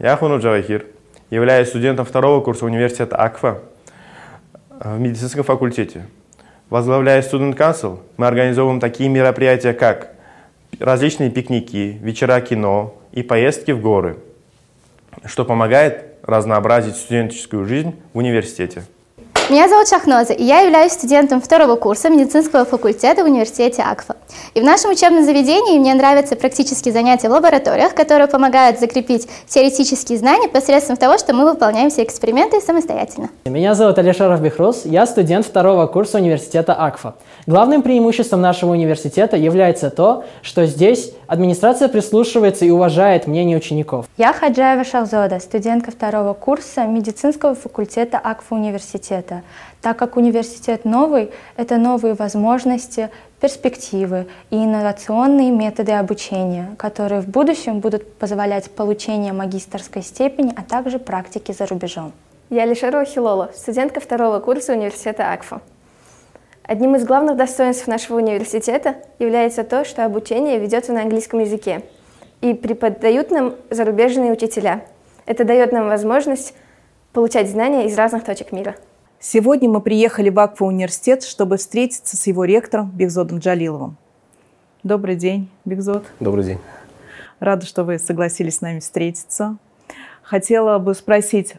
Я 0.00 0.16
Хунур 0.16 0.40
Джавахир, 0.40 0.86
являюсь 1.28 1.68
студентом 1.68 2.06
второго 2.06 2.40
курса 2.40 2.64
университета 2.64 3.16
АКФА 3.16 3.60
в 4.80 4.98
медицинском 4.98 5.44
факультете. 5.44 6.06
Возглавляя 6.70 7.20
Student 7.20 7.54
Council, 7.54 8.00
мы 8.16 8.26
организовываем 8.26 8.80
такие 8.80 9.10
мероприятия, 9.10 9.74
как 9.74 10.14
различные 10.78 11.28
пикники, 11.28 11.98
вечера 12.00 12.40
кино 12.40 12.94
и 13.12 13.22
поездки 13.22 13.72
в 13.72 13.82
горы, 13.82 14.16
что 15.26 15.44
помогает 15.44 16.06
разнообразить 16.22 16.96
студенческую 16.96 17.66
жизнь 17.66 17.94
в 18.14 18.18
университете. 18.18 18.84
Меня 19.50 19.68
зовут 19.68 19.88
Шахноза, 19.88 20.32
и 20.32 20.44
я 20.44 20.60
являюсь 20.60 20.92
студентом 20.92 21.40
второго 21.40 21.74
курса 21.74 22.08
медицинского 22.08 22.64
факультета 22.64 23.24
в 23.24 23.26
университете 23.26 23.82
АКФА. 23.82 24.14
И 24.54 24.60
в 24.60 24.62
нашем 24.62 24.92
учебном 24.92 25.24
заведении 25.24 25.76
мне 25.76 25.92
нравятся 25.92 26.36
практические 26.36 26.94
занятия 26.94 27.28
в 27.28 27.32
лабораториях, 27.32 27.96
которые 27.96 28.28
помогают 28.28 28.78
закрепить 28.78 29.28
теоретические 29.48 30.18
знания 30.18 30.48
посредством 30.48 30.96
того, 30.96 31.18
что 31.18 31.34
мы 31.34 31.50
выполняем 31.50 31.90
все 31.90 32.04
эксперименты 32.04 32.60
самостоятельно. 32.60 33.30
Меня 33.44 33.74
зовут 33.74 33.98
Алишаров 33.98 34.40
Бехрус, 34.40 34.82
я 34.84 35.04
студент 35.04 35.44
второго 35.44 35.88
курса 35.88 36.18
университета 36.18 36.74
АКФА. 36.74 37.16
Главным 37.48 37.82
преимуществом 37.82 38.40
нашего 38.40 38.70
университета 38.70 39.36
является 39.36 39.90
то, 39.90 40.22
что 40.42 40.64
здесь 40.66 41.12
администрация 41.26 41.88
прислушивается 41.88 42.66
и 42.66 42.70
уважает 42.70 43.26
мнение 43.26 43.56
учеников. 43.56 44.06
Я 44.16 44.32
Хаджаева 44.32 44.84
Шахзода, 44.84 45.40
студентка 45.40 45.90
второго 45.90 46.34
курса 46.34 46.84
медицинского 46.84 47.56
факультета 47.56 48.18
АКФА 48.18 48.54
университета. 48.54 49.39
Так 49.82 49.98
как 49.98 50.16
университет 50.16 50.84
новый, 50.84 51.30
это 51.56 51.76
новые 51.76 52.14
возможности, 52.14 53.10
перспективы 53.40 54.26
и 54.50 54.56
инновационные 54.56 55.50
методы 55.50 55.92
обучения, 55.92 56.74
которые 56.78 57.20
в 57.20 57.28
будущем 57.28 57.80
будут 57.80 58.14
позволять 58.14 58.70
получение 58.70 59.32
магистрской 59.32 60.02
степени, 60.02 60.52
а 60.56 60.62
также 60.62 60.98
практики 60.98 61.52
за 61.52 61.66
рубежом. 61.66 62.12
Я 62.50 62.64
Лишерова 62.64 63.04
Хилола, 63.04 63.50
студентка 63.54 64.00
второго 64.00 64.40
курса 64.40 64.72
университета 64.72 65.32
АКФА. 65.32 65.60
Одним 66.64 66.94
из 66.94 67.04
главных 67.04 67.36
достоинств 67.36 67.86
нашего 67.86 68.18
университета 68.18 68.96
является 69.18 69.64
то, 69.64 69.84
что 69.84 70.04
обучение 70.04 70.58
ведется 70.58 70.92
на 70.92 71.02
английском 71.02 71.40
языке 71.40 71.82
и 72.40 72.54
преподают 72.54 73.30
нам 73.30 73.54
зарубежные 73.70 74.32
учителя. 74.32 74.84
Это 75.26 75.44
дает 75.44 75.72
нам 75.72 75.88
возможность 75.88 76.54
получать 77.12 77.48
знания 77.48 77.86
из 77.86 77.96
разных 77.96 78.24
точек 78.24 78.52
мира. 78.52 78.76
Сегодня 79.22 79.68
мы 79.68 79.82
приехали 79.82 80.30
в 80.30 80.38
Аква 80.38 80.64
университет, 80.64 81.24
чтобы 81.24 81.58
встретиться 81.58 82.16
с 82.16 82.26
его 82.26 82.46
ректором 82.46 82.90
Бекзодом 82.90 83.38
Джалиловым. 83.38 83.98
Добрый 84.82 85.14
день, 85.14 85.50
Бекзод. 85.66 86.06
Добрый 86.20 86.42
день. 86.42 86.58
Рада, 87.38 87.66
что 87.66 87.84
вы 87.84 87.98
согласились 87.98 88.56
с 88.56 88.60
нами 88.62 88.80
встретиться. 88.80 89.58
Хотела 90.22 90.78
бы 90.78 90.94
спросить, 90.94 91.56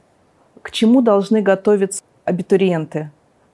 к 0.63 0.71
чему 0.71 1.03
должны 1.03 1.43
готовиться 1.43 2.01
абитуриенты, 2.25 3.11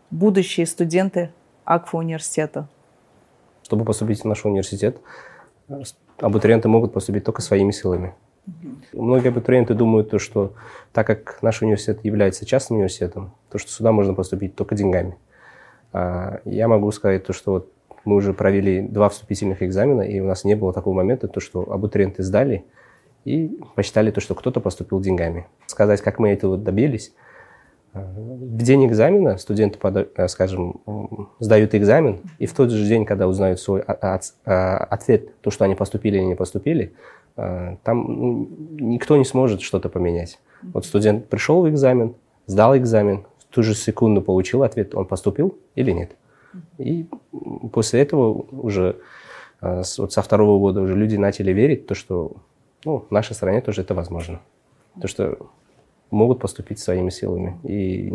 будущие 0.09 0.67
студенты 0.67 1.33
Аква 1.65 1.99
университета? 1.99 2.69
Чтобы 3.61 3.83
поступить 3.83 4.21
в 4.21 4.25
наш 4.25 4.45
университет, 4.45 5.01
абитуриенты 6.19 6.69
могут 6.69 6.93
поступить 6.93 7.25
только 7.25 7.41
своими 7.41 7.71
силами. 7.71 8.15
Многие 8.93 9.29
абитуриенты 9.29 9.73
думают, 9.73 10.09
то, 10.09 10.19
что 10.19 10.53
так 10.93 11.05
как 11.05 11.39
наш 11.41 11.61
университет 11.61 11.99
является 12.03 12.45
частным 12.45 12.77
университетом, 12.77 13.33
то 13.49 13.57
что 13.57 13.69
сюда 13.71 13.91
можно 13.91 14.13
поступить 14.13 14.55
только 14.55 14.75
деньгами. 14.75 15.17
А 15.93 16.39
я 16.45 16.67
могу 16.67 16.91
сказать 16.91 17.25
то, 17.25 17.33
что 17.33 17.51
вот 17.51 17.71
мы 18.05 18.15
уже 18.15 18.33
провели 18.33 18.81
два 18.81 19.09
вступительных 19.09 19.61
экзамена, 19.61 20.01
и 20.01 20.19
у 20.19 20.25
нас 20.25 20.45
не 20.45 20.55
было 20.55 20.71
такого 20.71 20.93
момента, 20.93 21.27
то, 21.27 21.39
что 21.39 21.71
абитуриенты 21.71 22.23
сдали 22.23 22.65
и 23.25 23.59
посчитали 23.75 24.11
то, 24.11 24.21
что 24.21 24.33
кто-то 24.33 24.61
поступил 24.61 25.01
деньгами. 25.01 25.47
Сказать, 25.65 26.01
как 26.01 26.17
мы 26.17 26.29
этого 26.29 26.57
добились, 26.57 27.13
в 28.15 28.61
день 28.61 28.85
экзамена 28.85 29.37
студенты, 29.37 29.79
скажем, 30.27 30.81
сдают 31.39 31.75
экзамен, 31.75 32.19
и 32.39 32.45
в 32.45 32.53
тот 32.53 32.71
же 32.71 32.85
день, 32.87 33.05
когда 33.05 33.27
узнают 33.27 33.59
свой 33.59 33.81
ответ, 33.81 35.39
то, 35.41 35.51
что 35.51 35.65
они 35.65 35.75
поступили 35.75 36.17
или 36.17 36.25
не 36.25 36.35
поступили, 36.35 36.93
там 37.35 37.77
ну, 37.85 38.49
никто 38.79 39.17
не 39.17 39.25
сможет 39.25 39.61
что-то 39.61 39.89
поменять. 39.89 40.39
Вот 40.61 40.85
студент 40.85 41.27
пришел 41.27 41.61
в 41.61 41.69
экзамен, 41.69 42.15
сдал 42.47 42.75
экзамен, 42.75 43.25
в 43.39 43.45
ту 43.53 43.63
же 43.63 43.75
секунду 43.75 44.21
получил 44.21 44.63
ответ, 44.63 44.95
он 44.95 45.05
поступил 45.05 45.57
или 45.75 45.91
нет. 45.91 46.15
И 46.77 47.07
после 47.71 48.01
этого 48.01 48.45
уже 48.51 48.95
вот 49.61 50.11
со 50.13 50.21
второго 50.21 50.59
года 50.59 50.81
уже 50.81 50.95
люди 50.95 51.15
начали 51.15 51.51
верить, 51.51 51.87
то, 51.87 51.95
что 51.95 52.37
ну, 52.85 53.05
в 53.07 53.11
нашей 53.11 53.33
стране 53.33 53.61
тоже 53.61 53.81
это 53.81 53.93
возможно. 53.93 54.39
То, 55.01 55.07
что 55.07 55.37
могут 56.09 56.39
поступить 56.39 56.79
своими 56.79 57.09
силами. 57.09 57.59
И 57.63 58.13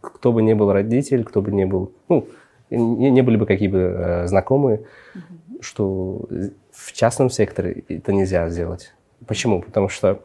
кто 0.00 0.32
бы 0.32 0.42
ни 0.42 0.54
был 0.54 0.72
родитель, 0.72 1.24
кто 1.24 1.42
бы 1.42 1.52
ни 1.52 1.64
был, 1.64 1.92
ну, 2.08 2.26
не, 2.70 3.10
не 3.10 3.22
были 3.22 3.36
бы 3.36 3.46
какие 3.46 3.68
бы 3.68 3.78
э, 3.78 4.26
знакомые, 4.26 4.78
mm-hmm. 5.14 5.62
что 5.62 6.28
в 6.72 6.92
частном 6.92 7.30
секторе 7.30 7.84
это 7.88 8.12
нельзя 8.12 8.48
сделать. 8.48 8.92
Почему? 9.26 9.62
Потому 9.62 9.88
что 9.88 10.22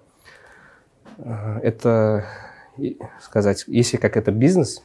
э, 1.17 1.59
это, 1.63 2.25
сказать, 3.21 3.63
если 3.67 3.97
как 3.97 4.17
это 4.17 4.31
бизнес, 4.31 4.83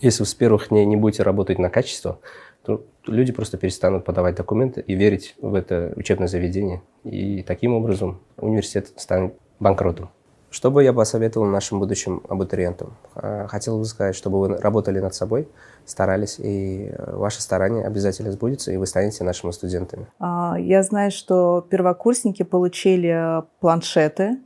если 0.00 0.22
вы 0.22 0.26
с 0.26 0.34
первых 0.34 0.68
дней 0.68 0.84
не 0.84 0.96
будете 0.96 1.22
работать 1.22 1.58
на 1.58 1.70
качество, 1.70 2.18
то 2.64 2.84
люди 3.06 3.32
просто 3.32 3.58
перестанут 3.58 4.04
подавать 4.04 4.36
документы 4.36 4.80
и 4.80 4.94
верить 4.94 5.34
в 5.40 5.54
это 5.54 5.92
учебное 5.96 6.28
заведение. 6.28 6.82
И 7.04 7.42
таким 7.42 7.74
образом 7.74 8.20
университет 8.36 8.92
станет 8.96 9.34
банкротом. 9.60 10.10
Что 10.54 10.70
бы 10.70 10.84
я 10.84 10.92
посоветовал 10.92 11.46
нашим 11.46 11.80
будущим 11.80 12.22
абитуриентам? 12.28 12.96
А, 13.16 13.48
хотел 13.48 13.76
бы 13.76 13.84
сказать, 13.86 14.14
чтобы 14.14 14.38
вы 14.38 14.56
работали 14.56 15.00
над 15.00 15.12
собой, 15.12 15.48
старались, 15.84 16.38
и 16.38 16.92
э, 16.92 17.16
ваше 17.16 17.42
старание 17.42 17.84
обязательно 17.84 18.30
сбудется, 18.30 18.70
и 18.70 18.76
вы 18.76 18.86
станете 18.86 19.24
нашими 19.24 19.50
студентами. 19.50 20.06
А, 20.20 20.54
я 20.56 20.84
знаю, 20.84 21.10
что 21.10 21.66
первокурсники 21.68 22.44
получили 22.44 23.42
планшеты. 23.58 24.38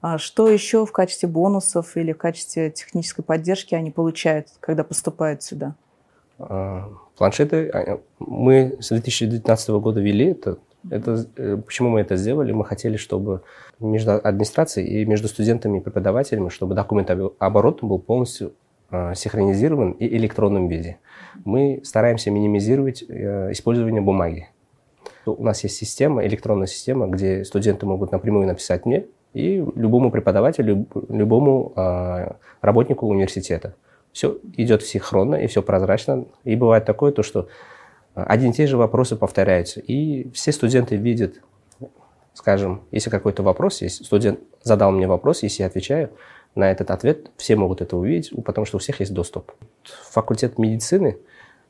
А 0.00 0.18
что 0.18 0.48
еще 0.48 0.86
в 0.86 0.92
качестве 0.92 1.28
бонусов 1.28 1.96
или 1.96 2.12
в 2.12 2.18
качестве 2.18 2.70
технической 2.70 3.24
поддержки 3.24 3.74
они 3.74 3.90
получают, 3.90 4.46
когда 4.60 4.84
поступают 4.84 5.42
сюда? 5.42 5.74
Планшеты 7.18 7.98
мы 8.20 8.76
с 8.78 8.90
2019 8.90 9.68
года 9.70 10.00
вели, 10.00 10.30
это 10.30 10.58
это, 10.88 11.26
э, 11.36 11.56
почему 11.64 11.90
мы 11.90 12.00
это 12.00 12.16
сделали? 12.16 12.52
Мы 12.52 12.64
хотели, 12.64 12.96
чтобы 12.96 13.42
между 13.78 14.12
администрацией 14.12 15.02
и 15.02 15.04
между 15.04 15.28
студентами 15.28 15.78
и 15.78 15.80
преподавателями, 15.80 16.48
чтобы 16.48 16.74
документооборот 16.74 17.82
был 17.82 17.98
полностью 17.98 18.52
э, 18.90 19.14
синхронизирован 19.14 19.92
и 19.92 20.06
электронном 20.16 20.68
виде. 20.68 20.98
Мы 21.44 21.80
стараемся 21.84 22.30
минимизировать 22.30 23.04
э, 23.08 23.52
использование 23.52 24.00
бумаги. 24.00 24.48
У 25.26 25.42
нас 25.44 25.62
есть 25.64 25.76
система, 25.76 26.24
электронная 26.26 26.66
система, 26.66 27.06
где 27.06 27.44
студенты 27.44 27.86
могут 27.86 28.10
напрямую 28.10 28.46
написать 28.46 28.86
мне 28.86 29.04
и 29.34 29.64
любому 29.76 30.10
преподавателю, 30.10 30.86
любому 31.08 31.72
э, 31.76 32.32
работнику 32.62 33.06
университета. 33.06 33.74
Все 34.12 34.38
идет 34.56 34.82
синхронно 34.82 35.36
и 35.36 35.46
все 35.46 35.62
прозрачно. 35.62 36.24
И 36.44 36.56
бывает 36.56 36.84
такое, 36.84 37.12
то, 37.12 37.22
что 37.22 37.48
один 38.14 38.50
и 38.50 38.52
те 38.52 38.66
же 38.66 38.76
вопросы 38.76 39.16
повторяются. 39.16 39.80
И 39.80 40.30
все 40.32 40.52
студенты 40.52 40.96
видят, 40.96 41.40
скажем, 42.34 42.82
если 42.90 43.10
какой-то 43.10 43.42
вопрос 43.42 43.82
есть, 43.82 44.04
студент 44.04 44.40
задал 44.62 44.90
мне 44.90 45.06
вопрос, 45.06 45.42
если 45.42 45.62
я 45.62 45.68
отвечаю 45.68 46.10
на 46.54 46.70
этот 46.70 46.90
ответ, 46.90 47.30
все 47.36 47.56
могут 47.56 47.80
это 47.80 47.96
увидеть, 47.96 48.32
потому 48.44 48.64
что 48.64 48.76
у 48.76 48.80
всех 48.80 49.00
есть 49.00 49.14
доступ. 49.14 49.52
Факультет 50.10 50.58
медицины 50.58 51.18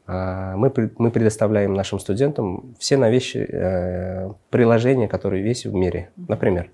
а, 0.06 0.56
мы, 0.56 0.73
мы 0.97 1.11
предоставляем 1.11 1.75
нашим 1.75 1.99
студентам 1.99 2.75
все 2.78 2.97
новейшие 2.97 3.47
э, 3.47 4.31
приложения, 4.49 5.07
которые 5.07 5.47
есть 5.47 5.66
в 5.66 5.75
мире. 5.75 6.10
Например, 6.16 6.71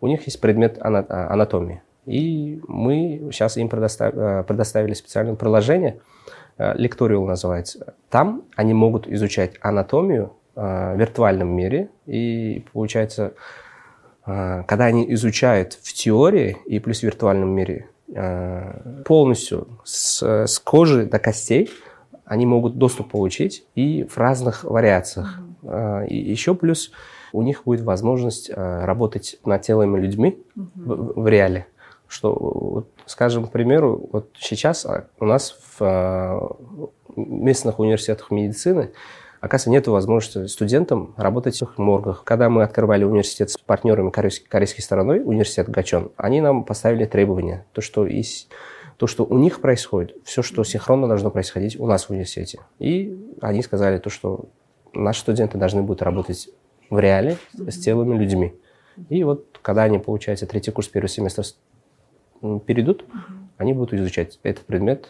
у 0.00 0.06
них 0.06 0.24
есть 0.24 0.40
предмет 0.40 0.78
анатомии. 0.80 1.82
И 2.06 2.60
мы 2.66 3.28
сейчас 3.30 3.58
им 3.58 3.68
предоставили, 3.68 4.42
предоставили 4.42 4.94
специальное 4.94 5.34
приложение, 5.34 5.98
Э, 5.98 6.39
лекториал 6.76 7.26
называется. 7.26 7.94
Там 8.10 8.42
они 8.56 8.74
могут 8.74 9.08
изучать 9.08 9.54
анатомию 9.60 10.32
э, 10.56 10.94
в 10.94 10.98
виртуальном 10.98 11.48
мире. 11.48 11.90
И 12.06 12.64
получается, 12.72 13.32
э, 14.26 14.64
когда 14.66 14.84
они 14.84 15.12
изучают 15.14 15.74
в 15.74 15.92
теории 15.92 16.58
и 16.66 16.78
плюс 16.78 17.00
в 17.00 17.02
виртуальном 17.04 17.50
мире 17.50 17.88
полностью 19.04 19.68
с, 19.84 20.20
с 20.20 20.58
кожи 20.58 21.06
до 21.06 21.20
костей, 21.20 21.70
они 22.24 22.44
могут 22.44 22.76
доступ 22.76 23.12
получить 23.12 23.64
и 23.76 24.02
в 24.02 24.18
разных 24.18 24.64
вариациях. 24.64 25.38
Mm-hmm. 25.62 26.08
И 26.08 26.16
еще 26.16 26.56
плюс 26.56 26.90
у 27.32 27.42
них 27.42 27.62
будет 27.64 27.82
возможность 27.82 28.50
работать 28.52 29.38
над 29.44 29.62
телами 29.62 30.00
людьми 30.00 30.42
mm-hmm. 30.56 30.66
в, 30.74 31.22
в 31.22 31.28
реале. 31.28 31.68
Что, 32.10 32.34
вот, 32.34 32.88
скажем, 33.06 33.46
к 33.46 33.52
примеру, 33.52 34.08
вот 34.12 34.30
сейчас 34.36 34.84
а, 34.84 35.06
у 35.20 35.24
нас 35.24 35.52
в 35.52 35.76
а, 35.80 36.56
местных 37.14 37.78
университетах 37.78 38.32
медицины 38.32 38.90
оказывается, 39.40 39.70
нет 39.70 39.86
возможности 39.86 40.46
студентам 40.48 41.14
работать 41.16 41.60
в 41.60 41.78
моргах. 41.78 42.24
Когда 42.24 42.50
мы 42.50 42.64
открывали 42.64 43.04
университет 43.04 43.50
с 43.50 43.56
партнерами 43.56 44.10
корейской, 44.10 44.48
корейской 44.48 44.80
стороной, 44.80 45.22
университет 45.24 45.68
Гачон, 45.68 46.10
они 46.16 46.40
нам 46.40 46.64
поставили 46.64 47.04
требования, 47.04 47.64
то, 47.72 47.80
что 47.80 48.04
из 48.04 48.48
то, 48.96 49.06
что 49.06 49.24
у 49.24 49.38
них 49.38 49.60
происходит, 49.60 50.16
все, 50.24 50.42
что 50.42 50.64
синхронно 50.64 51.06
должно 51.06 51.30
происходить 51.30 51.78
у 51.78 51.86
нас 51.86 52.06
в 52.06 52.10
университете. 52.10 52.58
И 52.80 53.16
они 53.40 53.62
сказали 53.62 53.98
то, 53.98 54.10
что 54.10 54.46
наши 54.92 55.20
студенты 55.20 55.58
должны 55.58 55.82
будут 55.82 56.02
работать 56.02 56.50
в 56.90 56.98
реале 56.98 57.38
с 57.54 57.76
целыми 57.76 58.18
людьми. 58.18 58.52
И 59.08 59.22
вот 59.22 59.58
когда 59.62 59.84
они, 59.84 60.00
получается, 60.00 60.46
третий 60.46 60.72
курс, 60.72 60.88
первый 60.88 61.06
семестр 61.06 61.44
перейдут, 62.40 63.04
они 63.58 63.72
будут 63.72 63.94
изучать 63.94 64.38
этот 64.42 64.64
предмет 64.64 65.08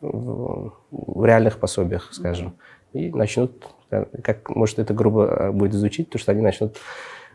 в, 0.00 0.72
в 0.90 1.24
реальных 1.24 1.58
пособиях, 1.58 2.08
скажем, 2.12 2.54
и 2.92 3.10
начнут, 3.10 3.52
как 4.22 4.50
может 4.50 4.78
это 4.78 4.94
грубо 4.94 5.26
э, 5.26 5.52
будет 5.52 5.72
звучить, 5.74 6.10
то 6.10 6.18
что 6.18 6.32
они 6.32 6.42
начнут 6.42 6.76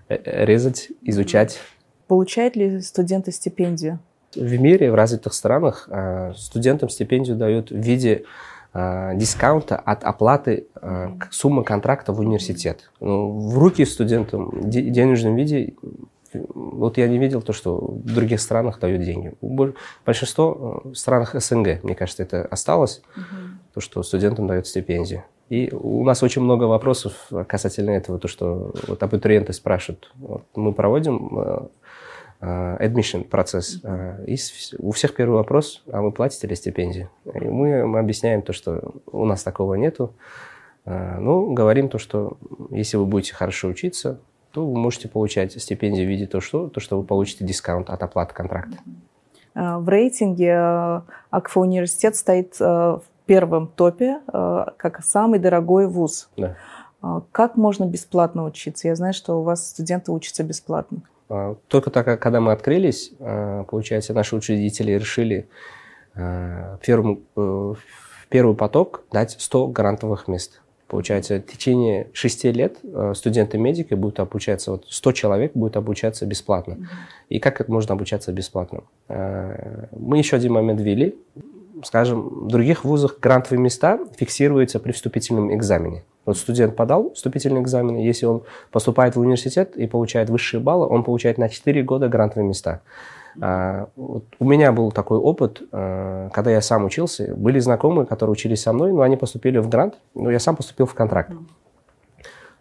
э, 0.09 0.45
резать, 0.45 0.89
изучать. 1.01 1.59
Получают 2.07 2.55
ли 2.55 2.81
студенты 2.81 3.31
стипендию? 3.31 3.99
В 4.35 4.59
мире, 4.59 4.91
в 4.91 4.95
развитых 4.95 5.33
странах 5.33 5.87
э, 5.89 6.33
студентам 6.35 6.89
стипендию 6.89 7.37
дают 7.37 7.71
в 7.71 7.77
виде 7.77 8.25
дискаунта 8.73 9.77
от 9.77 10.03
оплаты 10.03 10.67
суммы 11.31 11.63
контракта 11.63 12.11
в 12.11 12.19
университет. 12.19 12.91
Ну, 12.99 13.31
в 13.31 13.57
руки 13.57 13.85
студентам 13.85 14.49
в 14.49 14.69
денежном 14.69 15.37
виде 15.37 15.75
вот 16.53 16.97
я 16.97 17.07
не 17.07 17.17
видел 17.17 17.41
то, 17.41 17.53
что 17.53 17.77
в 17.77 18.05
других 18.05 18.41
странах 18.41 18.79
дают 18.79 19.01
деньги. 19.01 19.33
Большинство 20.05 20.81
в 20.83 20.95
странах 20.95 21.35
СНГ, 21.39 21.83
мне 21.83 21.95
кажется, 21.95 22.23
это 22.23 22.43
осталось, 22.45 23.01
угу. 23.15 23.23
то, 23.73 23.81
что 23.81 24.03
студентам 24.03 24.47
дают 24.47 24.67
стипендии. 24.67 25.23
И 25.49 25.71
у 25.71 26.03
нас 26.03 26.23
очень 26.23 26.41
много 26.41 26.63
вопросов 26.63 27.29
касательно 27.47 27.91
этого, 27.91 28.17
то, 28.17 28.27
что 28.27 28.73
вот 28.87 29.03
абитуриенты 29.03 29.53
спрашивают. 29.53 30.11
Вот 30.15 30.43
мы 30.55 30.73
проводим 30.73 31.37
э, 31.37 31.67
э, 32.41 32.87
admission 32.87 33.23
процесс. 33.23 33.79
Э, 33.83 34.23
и 34.25 34.37
у 34.79 34.91
всех 34.91 35.13
первый 35.13 35.35
вопрос, 35.35 35.83
а 35.91 36.01
вы 36.01 36.11
платите 36.11 36.47
ли 36.47 36.55
стипендии? 36.55 37.09
И 37.25 37.39
мы, 37.47 37.85
мы 37.85 37.99
объясняем 37.99 38.41
то, 38.41 38.53
что 38.53 38.95
у 39.05 39.25
нас 39.25 39.43
такого 39.43 39.75
нету. 39.75 40.13
Ну, 40.85 41.51
говорим 41.51 41.89
то, 41.89 41.97
что 41.97 42.37
если 42.69 42.97
вы 42.97 43.07
будете 43.07 43.33
хорошо 43.33 43.69
учиться, 43.69 44.19
то 44.55 44.65
вы 44.65 44.79
можете 44.79 45.07
получать 45.07 45.61
стипендию 45.61 46.07
в 46.07 46.09
виде 46.09 46.25
то, 46.25 46.39
что, 46.39 46.69
то, 46.69 46.79
что 46.79 46.97
вы 46.97 47.05
получите 47.05 47.45
дискаунт 47.45 47.89
от 47.89 48.01
оплаты 48.01 48.33
контракта. 48.33 48.77
В 49.53 49.87
рейтинге 49.87 51.03
Акфа 51.29 51.59
университет 51.59 52.15
стоит 52.15 52.59
в 52.59 53.03
первом 53.25 53.67
топе 53.67 54.19
э, 54.31 54.65
как 54.77 55.03
самый 55.03 55.39
дорогой 55.39 55.87
вуз. 55.87 56.29
Да. 56.37 56.55
А, 57.01 57.21
как 57.31 57.55
можно 57.55 57.85
бесплатно 57.85 58.45
учиться? 58.45 58.87
Я 58.87 58.95
знаю, 58.95 59.13
что 59.13 59.39
у 59.39 59.43
вас 59.43 59.69
студенты 59.69 60.11
учатся 60.11 60.43
бесплатно. 60.43 60.99
А, 61.29 61.55
только 61.67 61.91
так, 61.91 62.19
когда 62.19 62.39
мы 62.39 62.51
открылись, 62.51 63.11
а, 63.19 63.63
получается, 63.63 64.13
наши 64.13 64.35
учредители 64.35 64.93
решили 64.93 65.47
первому, 66.81 67.19
э, 67.35 67.41
в 67.41 68.27
первый 68.29 68.55
поток 68.55 69.03
дать 69.11 69.35
100 69.37 69.67
грантовых 69.67 70.29
мест. 70.29 70.61
Получается, 70.87 71.37
в 71.39 71.51
течение 71.51 72.07
шести 72.13 72.51
лет 72.51 72.77
э, 72.83 73.13
студенты-медики 73.15 73.93
будут 73.95 74.19
обучаться, 74.19 74.71
вот 74.71 74.85
100 74.87 75.11
человек 75.13 75.51
будет 75.53 75.77
обучаться 75.77 76.25
бесплатно. 76.25 76.77
И 77.29 77.39
как 77.39 77.59
это 77.59 77.71
можно 77.71 77.93
обучаться 77.93 78.31
бесплатно? 78.31 78.83
Мы 79.07 80.17
еще 80.17 80.35
один 80.35 80.53
момент 80.53 80.79
ввели 80.81 81.15
скажем, 81.83 82.45
в 82.45 82.47
других 82.47 82.83
вузах 82.83 83.19
грантовые 83.19 83.61
места 83.61 83.99
фиксируются 84.17 84.79
при 84.79 84.91
вступительном 84.91 85.53
экзамене. 85.53 86.03
Вот 86.25 86.37
студент 86.37 86.75
подал 86.75 87.13
вступительный 87.13 87.61
экзамен, 87.61 87.97
если 87.97 88.25
он 88.25 88.43
поступает 88.71 89.15
в 89.15 89.19
университет 89.19 89.75
и 89.75 89.85
получает 89.85 90.29
высшие 90.29 90.59
баллы, 90.59 90.87
он 90.87 91.03
получает 91.03 91.37
на 91.37 91.49
4 91.49 91.83
года 91.83 92.07
грантовые 92.07 92.47
места. 92.47 92.81
А, 93.41 93.89
вот 93.95 94.25
у 94.39 94.45
меня 94.45 94.71
был 94.71 94.91
такой 94.91 95.17
опыт, 95.17 95.61
а, 95.71 96.29
когда 96.29 96.51
я 96.51 96.61
сам 96.61 96.85
учился. 96.85 97.33
Были 97.35 97.59
знакомые, 97.59 98.05
которые 98.05 98.33
учились 98.33 98.61
со 98.61 98.73
мной, 98.73 98.91
но 98.93 99.01
они 99.01 99.17
поступили 99.17 99.57
в 99.57 99.69
грант, 99.69 99.95
но 100.13 100.31
я 100.31 100.39
сам 100.39 100.55
поступил 100.55 100.85
в 100.85 100.93
контракт. 100.93 101.31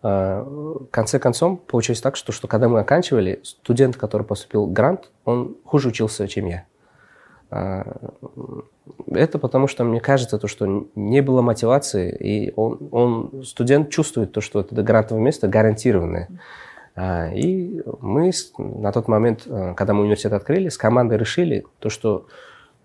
А, 0.03 0.43
в 0.43 0.87
конце 0.91 1.19
концов, 1.19 1.61
получилось 1.63 2.01
так, 2.01 2.17
что, 2.17 2.33
что 2.33 2.49
когда 2.49 2.69
мы 2.69 2.81
оканчивали, 2.81 3.41
студент, 3.45 3.97
который 3.97 4.27
поступил 4.27 4.67
в 4.67 4.73
грант, 4.73 5.11
он 5.25 5.57
хуже 5.65 5.89
учился, 5.89 6.27
чем 6.29 6.47
я. 6.47 6.65
Это 7.51 9.39
потому, 9.39 9.69
что 9.69 9.85
мне 9.85 10.01
кажется, 10.01 10.39
то, 10.39 10.49
что 10.49 10.89
не 10.97 11.21
было 11.21 11.41
мотивации, 11.41 12.11
и 12.11 12.53
он, 12.57 12.89
он 12.91 13.45
студент 13.45 13.91
чувствует 13.91 14.33
то, 14.33 14.41
что 14.41 14.61
это 14.61 14.83
грантовое 14.83 15.23
место 15.23 15.47
гарантированное. 15.47 16.29
А, 16.97 17.29
и 17.29 17.83
мы 18.01 18.31
на 18.59 18.93
тот 18.93 19.09
момент, 19.09 19.47
а, 19.47 19.75
когда 19.75 19.95
мы 19.95 20.03
университет 20.03 20.33
открыли, 20.33 20.69
с 20.69 20.79
командой 20.79 21.19
решили 21.19 21.65
то, 21.79 21.89
что 21.91 22.27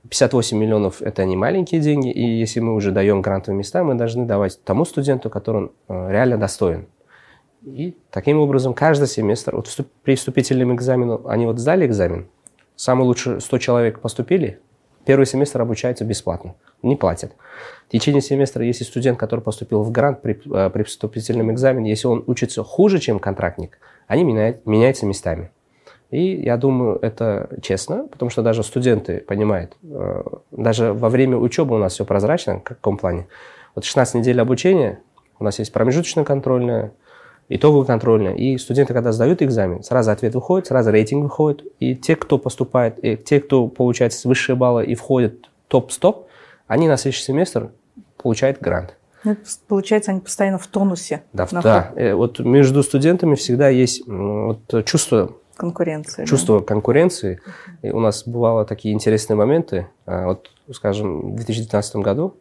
58 0.10 0.58
миллионов– 0.58 1.02
это 1.04 1.26
не 1.26 1.36
маленькие 1.36 1.82
деньги, 1.82 2.10
и 2.10 2.40
если 2.40 2.60
мы 2.60 2.74
уже 2.74 2.92
даем 2.92 3.22
грантовые 3.22 3.58
места, 3.58 3.84
мы 3.84 3.96
должны 3.96 4.26
давать 4.26 4.64
тому 4.64 4.86
студенту, 4.86 5.30
который 5.30 5.72
реально 5.88 6.38
достоин. 6.38 6.88
И 7.64 7.98
таким 8.10 8.40
образом 8.40 8.74
каждый 8.74 9.08
семестр, 9.08 9.56
вот 9.56 9.68
при 10.04 10.16
вступительном 10.16 10.74
экзамену, 10.74 11.28
они 11.28 11.46
вот 11.46 11.60
сдали 11.60 11.86
экзамен, 11.86 12.28
Самые 12.80 13.08
лучшие 13.08 13.42
100 13.42 13.58
человек 13.58 14.00
поступили, 14.00 14.62
первый 15.06 15.26
семестр 15.26 15.62
обучаются 15.62 16.06
бесплатно, 16.06 16.56
не 16.82 16.96
платят. 16.96 17.34
В 17.88 17.92
течение 17.92 18.22
семестра, 18.22 18.64
если 18.64 18.84
студент, 18.84 19.18
который 19.18 19.42
поступил 19.42 19.84
в 19.84 19.92
грант 19.92 20.22
при, 20.22 20.40
э, 20.54 20.70
при 20.70 20.84
вступительном 20.84 21.52
экзамене, 21.52 21.90
если 21.90 22.08
он 22.08 22.24
учится 22.28 22.64
хуже, 22.64 23.00
чем 23.00 23.20
контрактник, 23.20 23.80
они 24.08 24.24
меняют, 24.24 24.66
меняются 24.66 25.06
местами. 25.06 25.52
И 26.12 26.42
я 26.42 26.58
думаю, 26.58 26.98
это 27.02 27.50
честно, 27.62 28.08
потому 28.08 28.32
что 28.32 28.42
даже 28.42 28.64
студенты 28.64 29.20
понимают, 29.20 29.78
э, 29.84 30.24
даже 30.52 30.94
во 30.94 31.10
время 31.10 31.38
учебы 31.38 31.76
у 31.76 31.78
нас 31.78 31.94
все 31.94 32.06
прозрачно, 32.06 32.60
в 32.60 32.64
каком 32.64 32.98
плане. 32.98 33.28
Вот 33.76 33.86
16 33.86 34.16
недель 34.16 34.42
обучения, 34.42 35.00
у 35.40 35.44
нас 35.44 35.60
есть 35.60 35.72
промежуточная 35.72 36.26
контрольная, 36.26 36.92
итоговую 37.50 37.86
контрольную. 37.86 38.36
И 38.36 38.58
студенты, 38.58 38.94
когда 38.94 39.12
сдают 39.12 39.42
экзамен, 39.42 39.84
сразу 39.84 40.12
ответ 40.12 40.36
выходит, 40.36 40.68
сразу 40.68 40.92
рейтинг 40.92 41.24
выходит. 41.24 41.64
И 41.80 41.96
те, 41.96 42.16
кто 42.16 42.38
поступает, 42.38 43.04
и 43.04 43.18
те, 43.18 43.42
кто 43.42 43.68
получает 43.68 44.14
высшие 44.24 44.56
баллы 44.56 44.86
и 44.86 44.96
входит 44.96 45.50
топ-стоп, 45.68 46.28
они 46.68 46.88
на 46.88 46.98
следующий 46.98 47.24
семестр 47.24 47.72
получают 48.18 48.62
грант. 48.62 48.96
Ну, 49.24 49.36
получается, 49.68 50.12
они 50.12 50.22
постоянно 50.22 50.60
в 50.60 50.68
тонусе. 50.68 51.24
Да, 51.34 51.48
да. 51.52 51.92
Э, 51.96 52.14
вот 52.14 52.40
между 52.40 52.84
студентами 52.84 53.36
всегда 53.36 53.68
есть 53.68 54.08
вот 54.08 54.86
чувство 54.86 55.36
конкуренции. 55.58 56.24
Чувство 56.24 56.60
да? 56.60 56.66
конкуренции. 56.66 57.42
И 57.82 57.90
у 57.90 58.00
нас 58.00 58.24
бывало 58.26 58.64
такие 58.64 58.94
интересные 58.94 59.36
моменты. 59.36 59.88
А, 60.06 60.28
вот, 60.28 60.50
скажем, 60.72 61.34
в 61.34 61.36
2019 61.36 61.98
году 61.98 62.38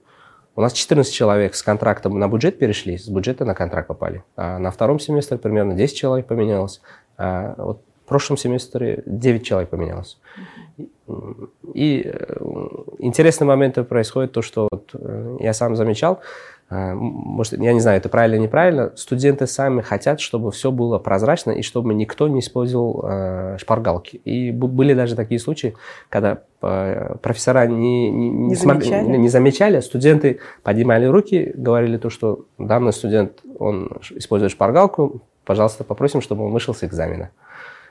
у 0.58 0.60
нас 0.60 0.72
14 0.72 1.14
человек 1.14 1.54
с 1.54 1.62
контрактом 1.62 2.18
на 2.18 2.26
бюджет 2.26 2.58
перешли, 2.58 2.98
с 2.98 3.08
бюджета 3.08 3.44
на 3.44 3.54
контракт 3.54 3.86
попали. 3.86 4.24
А 4.34 4.58
на 4.58 4.72
втором 4.72 4.98
семестре 4.98 5.38
примерно 5.38 5.74
10 5.74 5.96
человек 5.96 6.26
поменялось. 6.26 6.80
А 7.16 7.54
вот 7.56 7.80
в 8.04 8.08
прошлом 8.08 8.36
семестре 8.36 9.04
9 9.06 9.46
человек 9.46 9.70
поменялось. 9.70 10.18
И 11.74 12.02
э, 12.04 12.36
интересный 12.98 13.46
момент 13.46 13.88
происходит 13.88 14.32
то, 14.32 14.42
что 14.42 14.66
вот 14.68 14.90
э, 14.94 15.36
я 15.38 15.52
сам 15.52 15.76
замечал, 15.76 16.22
может, 16.70 17.54
я 17.54 17.72
не 17.72 17.80
знаю, 17.80 17.96
это 17.96 18.10
правильно 18.10 18.34
или 18.34 18.42
неправильно, 18.42 18.92
студенты 18.94 19.46
сами 19.46 19.80
хотят, 19.80 20.20
чтобы 20.20 20.50
все 20.50 20.70
было 20.70 20.98
прозрачно 20.98 21.52
и 21.52 21.62
чтобы 21.62 21.94
никто 21.94 22.28
не 22.28 22.40
использовал 22.40 23.04
э, 23.04 23.56
шпаргалки. 23.58 24.16
И 24.25 24.50
были 24.50 24.92
даже 24.92 25.16
такие 25.16 25.40
случаи, 25.40 25.75
когда 26.10 26.42
э, 26.60 27.16
профессора 27.22 27.66
не, 27.66 28.10
не, 28.10 28.28
не, 28.28 28.48
не, 28.48 28.54
замечали. 28.54 29.08
не, 29.08 29.18
не 29.18 29.28
замечали, 29.28 29.80
студенты 29.80 30.40
поднимали 30.62 31.06
руки, 31.06 31.52
говорили 31.54 31.96
то, 31.96 32.10
что 32.10 32.44
данный 32.58 32.92
студент, 32.92 33.40
он 33.58 33.90
использует 34.10 34.52
шпаргалку, 34.52 35.22
пожалуйста, 35.46 35.84
попросим, 35.84 36.20
чтобы 36.20 36.44
он 36.44 36.52
вышел 36.52 36.75
с 36.75 36.84
экзамена. 36.84 37.30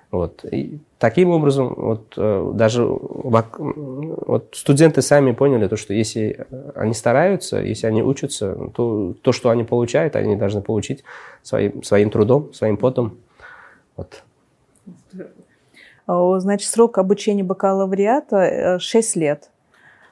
Вот. 0.10 0.46
И 0.46 0.80
таким 1.00 1.32
образом 1.32 1.74
вот, 1.76 2.14
э, 2.16 2.52
даже 2.54 2.86
вот, 2.86 4.48
студенты 4.54 5.02
сами 5.02 5.34
поняли, 5.34 5.68
то, 5.68 5.76
что 5.76 5.94
если 5.94 6.48
они 6.76 6.94
стараются, 6.94 7.60
если 7.60 7.88
они 7.88 8.02
учатся, 8.02 8.56
то 8.74 9.14
то, 9.22 9.32
что 9.34 9.50
они 9.50 9.66
получают, 9.66 10.16
они 10.16 10.38
должны 10.38 10.62
получить 10.62 11.04
своим, 11.44 11.84
своим 11.84 12.10
трудом, 12.10 12.54
своим 12.54 12.78
потом. 12.78 13.18
Вот. 13.98 14.24
Значит, 16.42 16.70
срок 16.70 17.00
обучения 17.00 17.44
бакалавриата 17.44 18.78
6 18.80 19.18
э, 19.18 19.20
лет. 19.20 19.50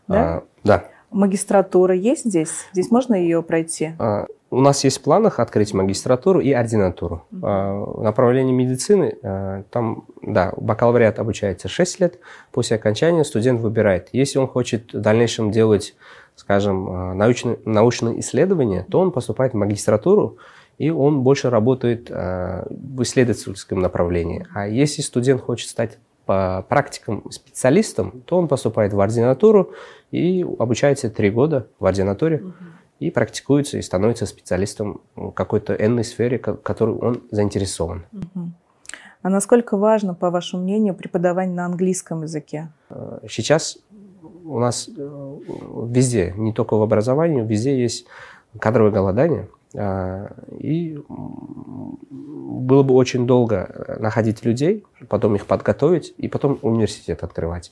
Да? 0.09 0.37
А, 0.37 0.43
да. 0.63 0.85
Магистратура 1.09 1.95
есть 1.95 2.25
здесь? 2.25 2.65
Здесь 2.73 2.91
можно 2.91 3.15
ее 3.15 3.41
пройти? 3.41 3.93
А, 3.97 4.25
у 4.55 4.61
нас 4.61 4.83
есть 4.83 4.99
в 4.99 5.01
планах 5.01 5.39
открыть 5.39 5.73
магистратуру 5.73 6.39
и 6.39 6.51
ординатуру. 6.51 7.25
Mm-hmm. 7.31 8.03
Направление 8.03 8.53
медицины, 8.53 9.17
а, 9.21 9.63
там, 9.69 10.05
да, 10.21 10.53
бакалавриат 10.57 11.19
обучается 11.19 11.67
6 11.67 11.99
лет. 11.99 12.19
После 12.51 12.77
окончания 12.77 13.23
студент 13.23 13.61
выбирает. 13.61 14.09
Если 14.11 14.39
он 14.39 14.47
хочет 14.47 14.93
в 14.93 15.01
дальнейшем 15.01 15.51
делать 15.51 15.95
скажем, 16.35 16.89
э, 16.89 17.13
научные, 17.13 17.59
научные 17.65 18.19
исследования, 18.19 18.85
то 18.89 18.99
он 18.99 19.11
поступает 19.11 19.53
в 19.53 19.55
магистратуру, 19.55 20.37
и 20.77 20.89
он 20.89 21.21
больше 21.21 21.49
работает 21.49 22.11
э, 22.11 22.65
в 22.69 23.01
исследовательском 23.03 23.79
направлении. 23.79 24.45
А 24.53 24.67
если 24.67 25.01
студент 25.01 25.41
хочет 25.41 25.69
стать 25.69 25.97
по 26.25 26.65
практикам 26.67 27.23
специалистом, 27.31 28.23
то 28.25 28.37
он 28.37 28.47
поступает 28.47 28.93
в 28.93 28.99
ординатуру 28.99 29.71
и 30.11 30.45
обучается 30.59 31.09
три 31.09 31.29
года 31.29 31.67
в 31.79 31.85
ординатуре 31.85 32.37
uh-huh. 32.37 32.51
И 32.99 33.11
практикуется 33.11 33.77
и 33.77 33.81
становится 33.81 34.25
специалистом 34.25 35.01
в 35.15 35.31
какой-то 35.31 35.73
энной 35.73 36.03
сфере, 36.03 36.37
в 36.37 36.55
которой 36.57 36.95
он 36.95 37.23
заинтересован. 37.31 38.05
А 39.21 39.29
насколько 39.29 39.75
важно, 39.75 40.13
по 40.13 40.29
вашему 40.29 40.63
мнению, 40.63 40.93
преподавание 40.93 41.55
на 41.55 41.65
английском 41.65 42.21
языке? 42.21 42.69
Э, 42.91 43.21
сейчас 43.27 43.79
у 44.43 44.59
нас 44.59 44.87
э, 44.95 45.37
везде, 45.87 46.33
не 46.37 46.53
только 46.53 46.75
в 46.75 46.83
образовании, 46.83 47.41
везде 47.41 47.81
есть 47.81 48.05
кадровое 48.59 48.91
голодание. 48.91 49.47
А, 49.77 50.31
и 50.59 50.97
было 51.09 52.83
бы 52.83 52.93
очень 52.93 53.27
долго 53.27 53.97
находить 53.99 54.45
людей, 54.45 54.85
потом 55.09 55.35
их 55.35 55.47
подготовить 55.47 56.13
и 56.17 56.27
потом 56.27 56.59
университет 56.61 57.23
открывать. 57.23 57.71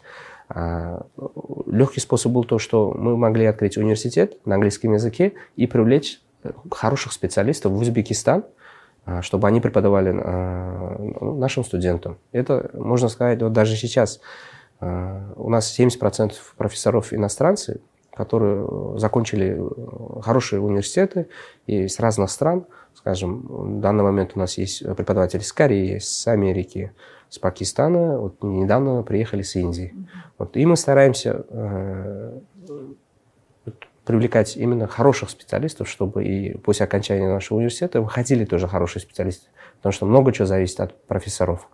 А, 0.54 1.06
Легкий 1.68 2.00
способ 2.00 2.32
был 2.32 2.44
то, 2.44 2.60
что 2.60 2.94
мы 2.96 3.18
могли 3.18 3.46
открыть 3.46 3.78
университет 3.78 4.38
на 4.46 4.56
английском 4.56 4.94
языке 4.94 5.34
и 5.56 5.66
привлечь 5.68 6.22
э, 6.44 6.52
хороших 6.72 7.14
специалистов 7.14 7.72
в 7.72 7.78
Узбекистан, 7.80 8.46
а, 9.06 9.22
чтобы 9.22 9.48
они 9.48 9.60
преподавали 9.60 10.12
ну, 10.12 11.36
нашим 11.38 11.64
студентам. 11.64 12.18
Это, 12.32 12.70
можно 12.74 13.10
сказать, 13.10 13.42
вот 13.42 13.54
даже 13.54 13.76
сейчас 13.76 14.22
у 14.80 15.50
нас 15.50 15.80
70% 15.80 16.34
профессоров 16.58 17.14
иностранцы, 17.14 17.80
которые 18.16 18.66
э, 18.66 19.00
закончили 19.00 19.58
э, 19.58 20.22
хорошие 20.22 20.62
университеты 20.62 21.28
и 21.66 21.88
с 21.88 22.00
разных 22.00 22.30
стран. 22.30 22.66
Скажем, 22.94 23.46
в 23.48 23.80
данный 23.80 24.04
момент 24.04 24.34
у 24.36 24.40
нас 24.40 24.58
есть 24.58 24.84
преподаватели 24.96 25.42
с 25.42 25.52
Кореи, 25.52 25.98
с 25.98 26.28
Америки, 26.28 26.94
с 27.34 27.40
Пакистана. 27.40 28.20
Вот 28.20 28.44
недавно 28.44 29.02
приехали 29.02 29.42
с 29.42 29.56
Индии. 29.56 29.96
Вот, 30.38 30.56
и 30.56 30.64
мы 30.68 30.78
стараемся 30.78 31.44
э, 31.50 32.40
привлекать 34.06 34.56
именно 34.56 34.86
хороших 34.88 35.32
специалистов, 35.32 35.90
чтобы 35.90 36.26
и 36.26 36.56
после 36.58 36.86
окончания 36.86 37.28
нашего 37.28 37.58
университета 37.58 38.02
выходили 38.02 38.46
тоже 38.46 38.68
хорошие 38.68 39.02
специалисты. 39.02 39.48
Потому 39.78 39.94
что 39.94 40.06
много 40.06 40.32
чего 40.32 40.46
зависит 40.46 40.80
от 40.80 40.96
профессоров. 41.08 41.68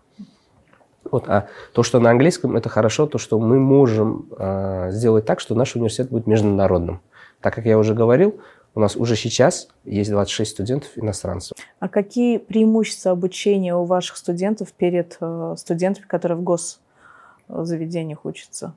Вот, 1.11 1.27
а 1.27 1.49
то, 1.73 1.83
что 1.83 1.99
на 1.99 2.11
английском, 2.11 2.55
это 2.55 2.69
хорошо, 2.69 3.05
то, 3.05 3.17
что 3.17 3.37
мы 3.37 3.59
можем 3.59 4.29
э, 4.37 4.91
сделать 4.91 5.25
так, 5.25 5.41
что 5.41 5.55
наш 5.55 5.75
университет 5.75 6.09
будет 6.09 6.25
международным. 6.25 7.01
Так 7.41 7.53
как 7.53 7.65
я 7.65 7.77
уже 7.77 7.93
говорил, 7.93 8.39
у 8.75 8.79
нас 8.79 8.95
уже 8.95 9.15
сейчас 9.15 9.69
есть 9.83 10.11
26 10.11 10.51
студентов 10.51 10.91
иностранцев. 10.95 11.57
А 11.79 11.89
какие 11.89 12.37
преимущества 12.37 13.11
обучения 13.11 13.75
у 13.75 13.85
ваших 13.85 14.17
студентов 14.17 14.71
перед 14.73 15.17
э, 15.19 15.55
студентами, 15.57 16.05
которые 16.05 16.37
в 16.37 16.43
госзаведениях 16.43 18.25
учатся? 18.25 18.73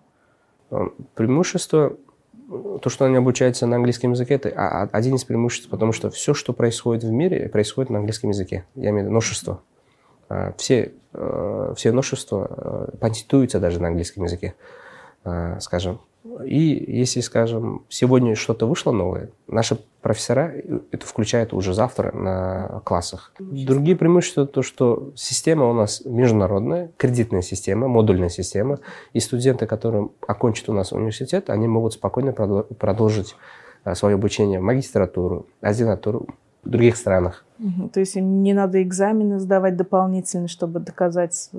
Э, 0.70 0.88
преимущество 1.14 1.96
то, 2.82 2.90
что 2.90 3.06
они 3.06 3.16
обучаются 3.16 3.66
на 3.66 3.76
английском 3.76 4.12
языке, 4.12 4.34
это 4.34 4.50
один 4.92 5.14
из 5.14 5.24
преимуществ, 5.24 5.70
потому 5.70 5.92
что 5.92 6.10
все, 6.10 6.34
что 6.34 6.52
происходит 6.52 7.04
в 7.04 7.10
мире, 7.10 7.48
происходит 7.48 7.90
на 7.90 7.98
английском 7.98 8.30
языке. 8.30 8.66
Я 8.74 8.90
имею 8.90 9.04
в 9.04 9.06
виду 9.06 9.14
новшество. 9.14 9.62
А, 10.28 10.52
все, 10.56 10.92
э, 11.12 11.74
все 11.76 11.92
новшества 11.92 12.88
э, 12.92 12.96
патентуются 12.98 13.60
даже 13.60 13.80
на 13.80 13.88
английском 13.88 14.24
языке, 14.24 14.54
а, 15.24 15.60
скажем. 15.60 16.00
И 16.44 16.84
если, 16.88 17.20
скажем, 17.20 17.84
сегодня 17.88 18.36
что-то 18.36 18.66
вышло 18.66 18.92
новое, 18.92 19.30
наши 19.48 19.78
профессора 20.00 20.54
это 20.90 21.06
включают 21.06 21.52
уже 21.52 21.74
завтра 21.74 22.16
на 22.16 22.80
классах. 22.84 23.32
Другие 23.38 23.96
преимущества 23.96 24.46
то, 24.46 24.62
что 24.62 25.12
система 25.16 25.68
у 25.68 25.72
нас 25.72 26.02
международная, 26.04 26.90
кредитная 26.96 27.42
система, 27.42 27.88
модульная 27.88 28.28
система, 28.28 28.78
и 29.12 29.20
студенты, 29.20 29.66
которые 29.66 30.10
окончат 30.26 30.68
у 30.68 30.72
нас 30.72 30.92
университет, 30.92 31.50
они 31.50 31.66
могут 31.66 31.94
спокойно 31.94 32.32
продолжить 32.32 33.34
э, 33.84 33.94
свое 33.94 34.14
обучение 34.14 34.60
в 34.60 34.62
магистратуру, 34.62 35.46
ординатуру, 35.60 36.28
в 36.62 36.68
других 36.68 36.96
странах. 36.96 37.44
То 37.92 38.00
есть 38.00 38.16
им 38.16 38.42
не 38.42 38.54
надо 38.54 38.82
экзамены 38.82 39.38
сдавать 39.38 39.76
дополнительно, 39.76 40.48
чтобы 40.48 40.80
доказать 40.80 41.50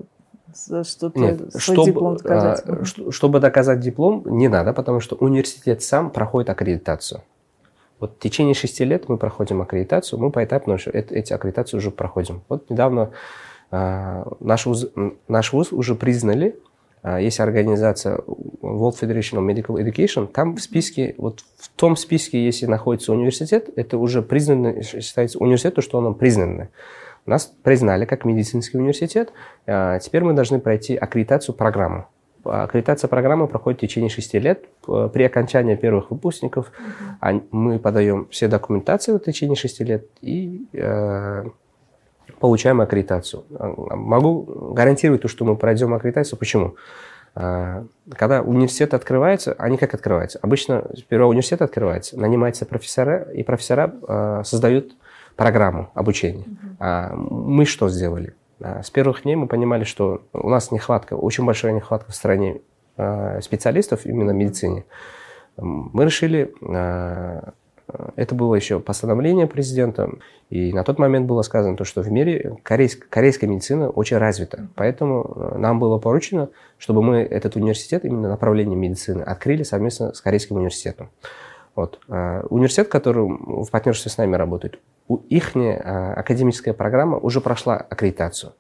что 0.56 1.10
ты 1.10 1.20
Нет, 1.20 1.40
свой 1.52 1.62
чтобы, 1.62 1.86
диплом 1.86 2.18
доказать. 2.18 2.64
А, 2.66 3.12
чтобы 3.12 3.40
доказать 3.40 3.80
диплом, 3.80 4.24
не 4.26 4.48
надо, 4.48 4.74
потому 4.74 5.00
что 5.00 5.16
университет 5.16 5.82
сам 5.82 6.10
проходит 6.10 6.50
аккредитацию. 6.50 7.22
Вот 8.00 8.16
в 8.18 8.20
течение 8.20 8.54
шести 8.54 8.84
лет 8.84 9.08
мы 9.08 9.18
проходим 9.18 9.62
аккредитацию, 9.62 10.20
мы 10.20 10.32
поэтапно 10.32 10.78
эти 10.94 11.34
аккредитации 11.34 11.78
уже 11.78 11.92
проходим. 11.92 12.42
Вот 12.50 12.70
недавно 12.70 13.12
а, 13.72 14.28
наш, 14.40 14.66
вуз, 14.66 14.88
наш 15.28 15.54
вуз 15.54 15.72
уже 15.72 15.96
признали 15.96 16.56
а, 17.04 17.20
есть 17.20 17.40
организация 17.42 18.16
World 18.18 18.96
Federation 19.00 19.38
of 19.38 19.46
Medical 19.46 19.76
Education, 19.76 20.28
там 20.28 20.56
в 20.56 20.62
списке, 20.62 21.16
вот 21.18 21.44
в 21.58 21.70
том 21.76 21.98
списке, 21.98 22.44
если 22.44 22.66
находится 22.66 23.12
университет, 23.12 23.70
это 23.76 23.98
уже 23.98 24.22
признанный, 24.22 24.82
считается 24.84 25.38
университет, 25.40 25.76
то, 25.76 25.82
что 25.82 25.98
он 25.98 26.16
признанный. 26.16 26.70
Нас 27.26 27.46
признали 27.64 28.06
как 28.06 28.26
медицинский 28.26 28.78
университет, 28.78 29.32
а, 29.66 30.00
теперь 30.00 30.24
мы 30.24 30.34
должны 30.34 30.60
пройти 30.60 30.96
аккредитацию 30.96 31.56
программы. 31.56 32.06
Аккредитация 32.44 33.08
программы 33.08 33.48
проходит 33.48 33.80
в 33.80 33.82
течение 33.82 34.10
шести 34.10 34.38
лет. 34.38 34.66
При 34.86 35.24
окончании 35.24 35.76
первых 35.76 36.12
выпускников 36.12 36.74
мы 37.52 37.80
подаем 37.80 38.28
все 38.32 38.50
документации 38.50 39.14
в 39.14 39.20
течение 39.20 39.56
шести 39.56 39.86
лет 39.86 40.08
и 40.20 40.68
э, 40.74 41.46
получаем 42.42 42.82
аккредитацию. 42.82 43.46
Могу 43.50 44.74
гарантировать 44.74 45.22
то, 45.22 45.30
что 45.30 45.46
мы 45.46 45.56
пройдем 45.56 45.94
аккредитацию. 45.94 46.38
Почему? 46.38 46.76
Когда 47.34 48.42
университет 48.44 48.94
открывается, 48.94 49.56
они 49.58 49.78
как 49.78 49.94
открываются? 49.94 50.38
Обычно 50.42 50.92
сперва 50.98 51.28
университет 51.28 51.62
открывается, 51.62 52.20
нанимаются 52.20 52.66
профессора, 52.66 53.26
и 53.34 53.44
профессора 53.44 54.44
создают 54.44 54.98
программу 55.36 55.90
обучения. 55.94 56.46
А 56.80 57.14
мы 57.16 57.66
что 57.66 57.90
сделали? 57.90 58.34
С 58.60 58.90
первых 58.90 59.24
дней 59.24 59.36
мы 59.36 59.48
понимали, 59.48 59.84
что 59.84 60.22
у 60.34 60.50
нас 60.50 60.72
нехватка, 60.72 61.16
очень 61.16 61.46
большая 61.46 61.74
нехватка 61.74 62.12
в 62.12 62.16
стране 62.16 62.62
специалистов 63.42 64.06
именно 64.06 64.32
в 64.32 64.36
медицине. 64.36 64.86
Мы 65.58 66.06
решили 66.06 66.54
это 68.16 68.34
было 68.34 68.56
еще 68.56 68.80
постановление 68.80 69.46
президента, 69.46 70.10
и 70.50 70.74
на 70.74 70.84
тот 70.84 71.00
момент 71.00 71.28
было 71.28 71.42
сказано, 71.42 71.76
то, 71.76 71.84
что 71.84 72.02
в 72.02 72.12
мире 72.12 72.58
корейск, 72.64 73.08
корейская 73.10 73.48
медицина 73.48 73.90
очень 73.90 74.18
развита. 74.18 74.68
Поэтому 74.76 75.54
нам 75.58 75.80
было 75.80 75.98
поручено, 76.00 76.50
чтобы 76.78 77.04
мы 77.04 77.18
этот 77.18 77.56
университет, 77.56 78.06
именно 78.06 78.30
направление 78.30 78.76
медицины, 78.76 79.22
открыли 79.22 79.64
совместно 79.64 80.14
с 80.14 80.22
Корейским 80.22 80.56
университетом. 80.56 81.10
Вот. 81.76 82.00
А, 82.08 82.46
университет, 82.50 82.88
который 82.88 83.26
в 83.26 83.70
партнерстве 83.70 84.10
с 84.12 84.18
нами 84.18 84.36
работает, 84.36 84.80
их 85.30 85.56
а, 85.56 86.14
академическая 86.16 86.74
программа 86.74 87.18
уже 87.18 87.42
прошла 87.42 87.78
аккредитацию. 87.78 88.54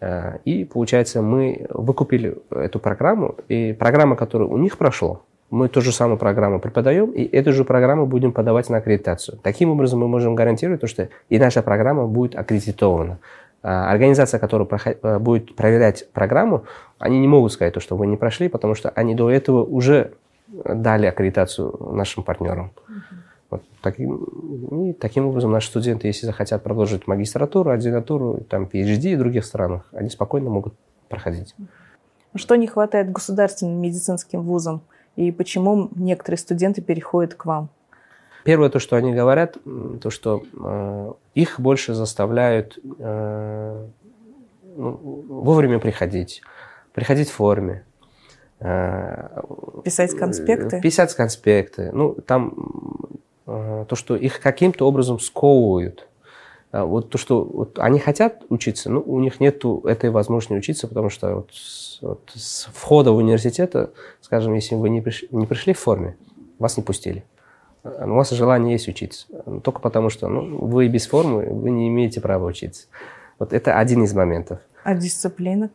А, 0.00 0.38
и, 0.44 0.64
получается, 0.64 1.22
мы 1.22 1.66
выкупили 1.70 2.38
эту 2.50 2.78
программу, 2.78 3.36
и 3.48 3.72
программа, 3.72 4.16
которая 4.16 4.48
у 4.48 4.58
них 4.58 4.78
прошла, 4.78 5.20
мы 5.50 5.68
ту 5.68 5.82
же 5.82 5.92
самую 5.92 6.16
программу 6.16 6.58
преподаем, 6.58 7.10
и 7.10 7.24
эту 7.24 7.52
же 7.52 7.64
программу 7.64 8.06
будем 8.06 8.32
подавать 8.32 8.70
на 8.70 8.78
аккредитацию. 8.78 9.38
Таким 9.42 9.70
образом, 9.70 10.00
мы 10.00 10.08
можем 10.08 10.34
гарантировать, 10.34 10.80
то, 10.80 10.86
что 10.86 11.08
и 11.28 11.38
наша 11.38 11.62
программа 11.62 12.06
будет 12.06 12.34
аккредитована. 12.34 13.18
А 13.62 13.92
организация, 13.92 14.40
которая 14.40 14.66
будет 15.20 15.54
проверять 15.54 16.10
программу, 16.12 16.64
они 16.98 17.20
не 17.20 17.28
могут 17.28 17.52
сказать, 17.52 17.74
то, 17.74 17.80
что 17.80 17.96
вы 17.96 18.06
не 18.06 18.16
прошли, 18.16 18.48
потому 18.48 18.74
что 18.74 18.90
они 18.90 19.14
до 19.14 19.30
этого 19.30 19.62
уже 19.62 20.12
дали 20.48 21.06
аккредитацию 21.06 21.92
нашим 21.92 22.22
партнерам. 22.24 22.72
Вот 22.76 23.21
таким, 23.82 24.88
и 24.88 24.92
таким 24.92 25.26
образом 25.26 25.50
наши 25.50 25.68
студенты, 25.68 26.06
если 26.06 26.26
захотят 26.26 26.62
продолжить 26.62 27.06
магистратуру, 27.06 27.70
ординатуру, 27.70 28.44
там, 28.48 28.64
PhD 28.64 29.16
в 29.16 29.18
других 29.18 29.44
странах, 29.44 29.88
они 29.92 30.08
спокойно 30.08 30.50
могут 30.50 30.74
проходить. 31.08 31.54
Что 32.34 32.56
не 32.56 32.66
хватает 32.66 33.12
государственным 33.12 33.80
медицинским 33.80 34.42
вузам? 34.42 34.82
и 35.16 35.30
почему 35.30 35.90
некоторые 35.94 36.38
студенты 36.38 36.80
переходят 36.80 37.34
к 37.34 37.44
вам? 37.44 37.68
Первое, 38.44 38.70
то, 38.70 38.78
что 38.78 38.96
они 38.96 39.14
говорят, 39.14 39.56
то, 40.00 40.10
что 40.10 40.42
э, 40.52 41.12
их 41.34 41.60
больше 41.60 41.94
заставляют 41.94 42.78
э, 42.98 43.86
ну, 44.76 44.90
вовремя 45.28 45.78
приходить, 45.78 46.42
приходить 46.92 47.28
в 47.30 47.34
форме. 47.34 47.84
Э, 48.58 49.42
писать 49.84 50.16
конспекты? 50.16 50.80
Писать 50.80 51.14
конспекты. 51.14 51.92
Ну, 51.92 52.14
там 52.14 52.52
э, 52.56 53.16
то, 53.88 53.96
что 53.96 54.16
их 54.16 54.40
каким-то 54.40 54.86
образом 54.86 55.18
сковывают. 55.18 56.08
А 56.70 56.86
вот 56.86 57.10
то, 57.10 57.18
что 57.18 57.44
вот 57.44 57.78
они 57.78 57.98
хотят 57.98 58.42
учиться, 58.48 58.90
но 58.90 59.00
у 59.00 59.20
них 59.20 59.40
нет 59.40 59.62
этой 59.84 60.10
возможности 60.10 60.54
учиться, 60.54 60.88
потому 60.88 61.10
что 61.10 61.34
вот, 61.36 61.50
вот 62.00 62.20
с 62.34 62.68
входа 62.72 63.12
в 63.12 63.16
университет, 63.16 63.74
скажем, 64.22 64.54
если 64.54 64.74
вы 64.74 64.88
не 64.88 65.02
пришли, 65.02 65.28
не 65.32 65.46
пришли 65.46 65.74
в 65.74 65.78
форме, 65.78 66.16
вас 66.58 66.76
не 66.78 66.82
пустили. 66.82 67.24
У 67.84 68.14
вас 68.14 68.30
желание 68.30 68.72
есть 68.72 68.88
учиться. 68.88 69.26
Только 69.62 69.80
потому, 69.80 70.08
что 70.08 70.28
ну, 70.28 70.64
вы 70.64 70.88
без 70.88 71.06
формы, 71.06 71.44
вы 71.50 71.70
не 71.70 71.88
имеете 71.88 72.20
права 72.20 72.46
учиться. 72.46 72.86
Вот 73.38 73.52
это 73.52 73.78
один 73.78 74.04
из 74.04 74.14
моментов. 74.14 74.60
А 74.84 74.94
дисциплина? 74.94 75.68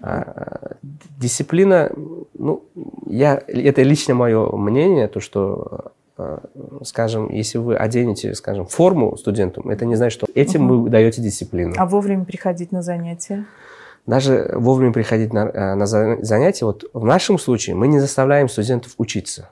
А, 0.00 0.76
дисциплина, 1.18 1.90
ну, 2.34 2.64
я, 3.06 3.42
это 3.46 3.82
лично 3.82 4.14
мое 4.14 4.50
мнение, 4.56 5.08
то, 5.08 5.20
что 5.20 5.54
а, 5.70 5.90
скажем, 6.84 7.30
если 7.30 7.58
вы 7.58 7.76
оденете, 7.76 8.34
скажем, 8.34 8.66
форму 8.66 9.16
студентам, 9.16 9.68
это 9.68 9.84
не 9.84 9.96
значит, 9.96 10.18
что 10.18 10.26
этим 10.34 10.70
угу. 10.70 10.82
вы 10.82 10.90
даете 10.90 11.20
дисциплину. 11.20 11.74
А 11.76 11.86
вовремя 11.86 12.24
приходить 12.24 12.72
на 12.72 12.82
занятия? 12.82 13.46
Даже 14.06 14.52
вовремя 14.54 14.92
приходить 14.92 15.32
на, 15.32 15.50
а, 15.72 15.74
на 15.74 15.86
занятия, 15.86 16.66
вот 16.66 16.84
в 16.92 17.04
нашем 17.04 17.38
случае 17.38 17.74
мы 17.74 17.88
не 17.88 18.00
заставляем 18.00 18.48
студентов 18.48 18.94
учиться. 18.98 19.48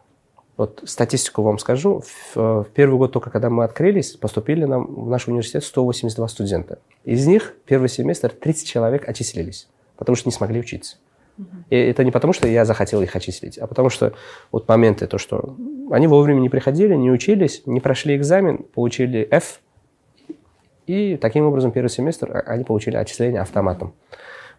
Вот 0.59 0.83
статистику 0.85 1.43
вам 1.43 1.59
скажу. 1.59 2.03
В, 2.35 2.37
в 2.37 2.67
первый 2.75 2.99
год 2.99 3.13
только, 3.13 3.31
когда 3.31 3.49
мы 3.49 3.65
открылись, 3.65 4.13
поступили 4.13 4.65
нам 4.65 4.85
в 4.85 5.09
наш 5.09 5.27
университет 5.27 5.65
182 5.65 6.29
студента. 6.29 6.79
Из 7.05 7.27
них 7.27 7.55
первый 7.65 7.89
семестр 7.89 8.29
30 8.29 8.69
человек 8.69 9.09
отчислились, 9.09 9.69
потому 9.97 10.15
что 10.15 10.29
не 10.29 10.33
смогли 10.33 10.61
учиться. 10.61 10.99
И 11.71 11.77
это 11.77 12.05
не 12.05 12.11
потому, 12.11 12.33
что 12.33 12.47
я 12.47 12.65
захотел 12.65 13.03
их 13.03 13.17
отчислить, 13.17 13.59
а 13.59 13.67
потому 13.67 13.89
что 13.89 14.13
вот 14.51 14.69
моменты, 14.69 15.07
то, 15.07 15.19
что 15.19 15.57
они 15.91 16.07
вовремя 16.07 16.41
не 16.41 16.49
приходили, 16.49 16.95
не 16.95 17.11
учились, 17.11 17.63
не 17.67 17.81
прошли 17.81 18.17
экзамен, 18.17 18.59
получили 18.75 19.27
F, 19.31 19.61
и 20.87 21.17
таким 21.17 21.47
образом 21.47 21.71
первый 21.71 21.89
семестр 21.89 22.31
а, 22.37 22.41
они 22.53 22.65
получили 22.65 22.97
отчисление 22.97 23.41
автоматом. 23.41 23.95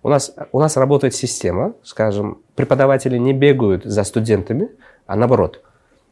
У 0.02 0.10
нас, 0.10 0.36
у 0.52 0.60
нас 0.60 0.76
работает 0.78 1.16
система, 1.16 1.74
скажем, 1.84 2.40
преподаватели 2.56 3.18
не 3.18 3.34
бегают 3.34 3.84
за 3.86 4.04
студентами, 4.04 4.70
а 5.06 5.16
наоборот. 5.16 5.62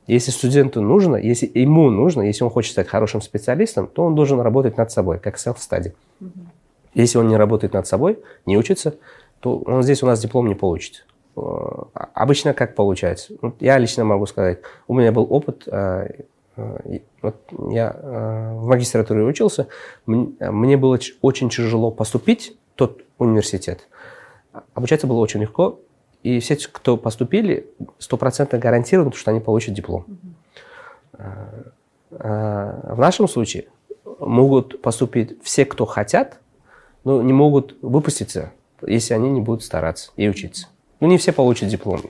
Если 0.07 0.31
студенту 0.31 0.81
нужно, 0.81 1.15
если 1.15 1.49
ему 1.53 1.89
нужно, 1.89 2.21
если 2.21 2.43
он 2.43 2.49
хочет 2.49 2.71
стать 2.71 2.87
хорошим 2.87 3.21
специалистом, 3.21 3.87
то 3.87 4.03
он 4.03 4.15
должен 4.15 4.39
работать 4.41 4.77
над 4.77 4.91
собой, 4.91 5.19
как 5.19 5.35
self-study. 5.35 5.93
Если 6.93 7.17
он 7.17 7.27
не 7.27 7.37
работает 7.37 7.73
над 7.73 7.87
собой, 7.87 8.19
не 8.45 8.57
учится, 8.57 8.95
то 9.41 9.57
он 9.57 9.83
здесь 9.83 10.01
у 10.03 10.05
нас 10.05 10.21
диплом 10.21 10.47
не 10.47 10.55
получит. 10.55 11.05
Э, 11.35 11.41
обычно 12.13 12.53
как 12.53 12.75
получается? 12.75 13.33
Вот 13.41 13.61
я 13.61 13.77
лично 13.77 14.05
могу 14.05 14.25
сказать, 14.25 14.59
у 14.87 14.93
меня 14.93 15.11
был 15.11 15.27
опыт, 15.29 15.63
э, 15.67 16.23
э, 16.55 16.99
вот 17.21 17.35
я 17.69 17.95
в 18.01 18.65
магистратуре 18.67 19.23
учился, 19.23 19.67
мне 20.05 20.77
было 20.77 20.99
очень 21.21 21.49
тяжело 21.49 21.91
поступить 21.91 22.57
в 22.73 22.77
тот 22.77 23.01
университет. 23.17 23.87
Обучаться 24.73 25.07
было 25.07 25.19
очень 25.19 25.41
легко, 25.41 25.79
и 26.23 26.39
все, 26.39 26.55
кто 26.71 26.97
поступили, 26.97 27.67
стопроцентно 27.99 28.59
гарантированы, 28.59 29.13
что 29.13 29.31
они 29.31 29.39
получат 29.39 29.73
диплом. 29.73 30.05
В 32.09 32.97
нашем 32.97 33.27
случае 33.27 33.67
могут 34.19 34.81
поступить 34.81 35.41
все, 35.43 35.65
кто 35.65 35.85
хотят, 35.85 36.39
но 37.03 37.21
не 37.21 37.33
могут 37.33 37.77
выпуститься 37.81 38.51
если 38.85 39.13
они 39.13 39.29
не 39.29 39.41
будут 39.41 39.63
стараться 39.63 40.11
и 40.15 40.27
учиться. 40.27 40.67
Ну, 40.99 41.07
не 41.07 41.17
все 41.17 41.31
получат 41.31 41.69
диплом. 41.69 42.01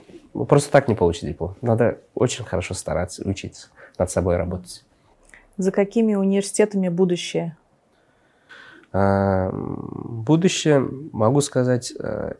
Просто 0.48 0.70
так 0.70 0.88
не 0.88 0.94
получат 0.94 1.28
диплом. 1.28 1.56
Надо 1.60 1.98
очень 2.14 2.44
хорошо 2.44 2.74
стараться, 2.74 3.28
учиться, 3.28 3.68
над 3.98 4.10
собой 4.10 4.36
работать. 4.36 4.84
За 5.56 5.70
какими 5.70 6.14
университетами 6.14 6.88
будущее? 6.88 7.56
А, 8.92 9.50
будущее, 9.52 10.86
могу 11.12 11.40
сказать, 11.40 11.94
э, 11.98 12.34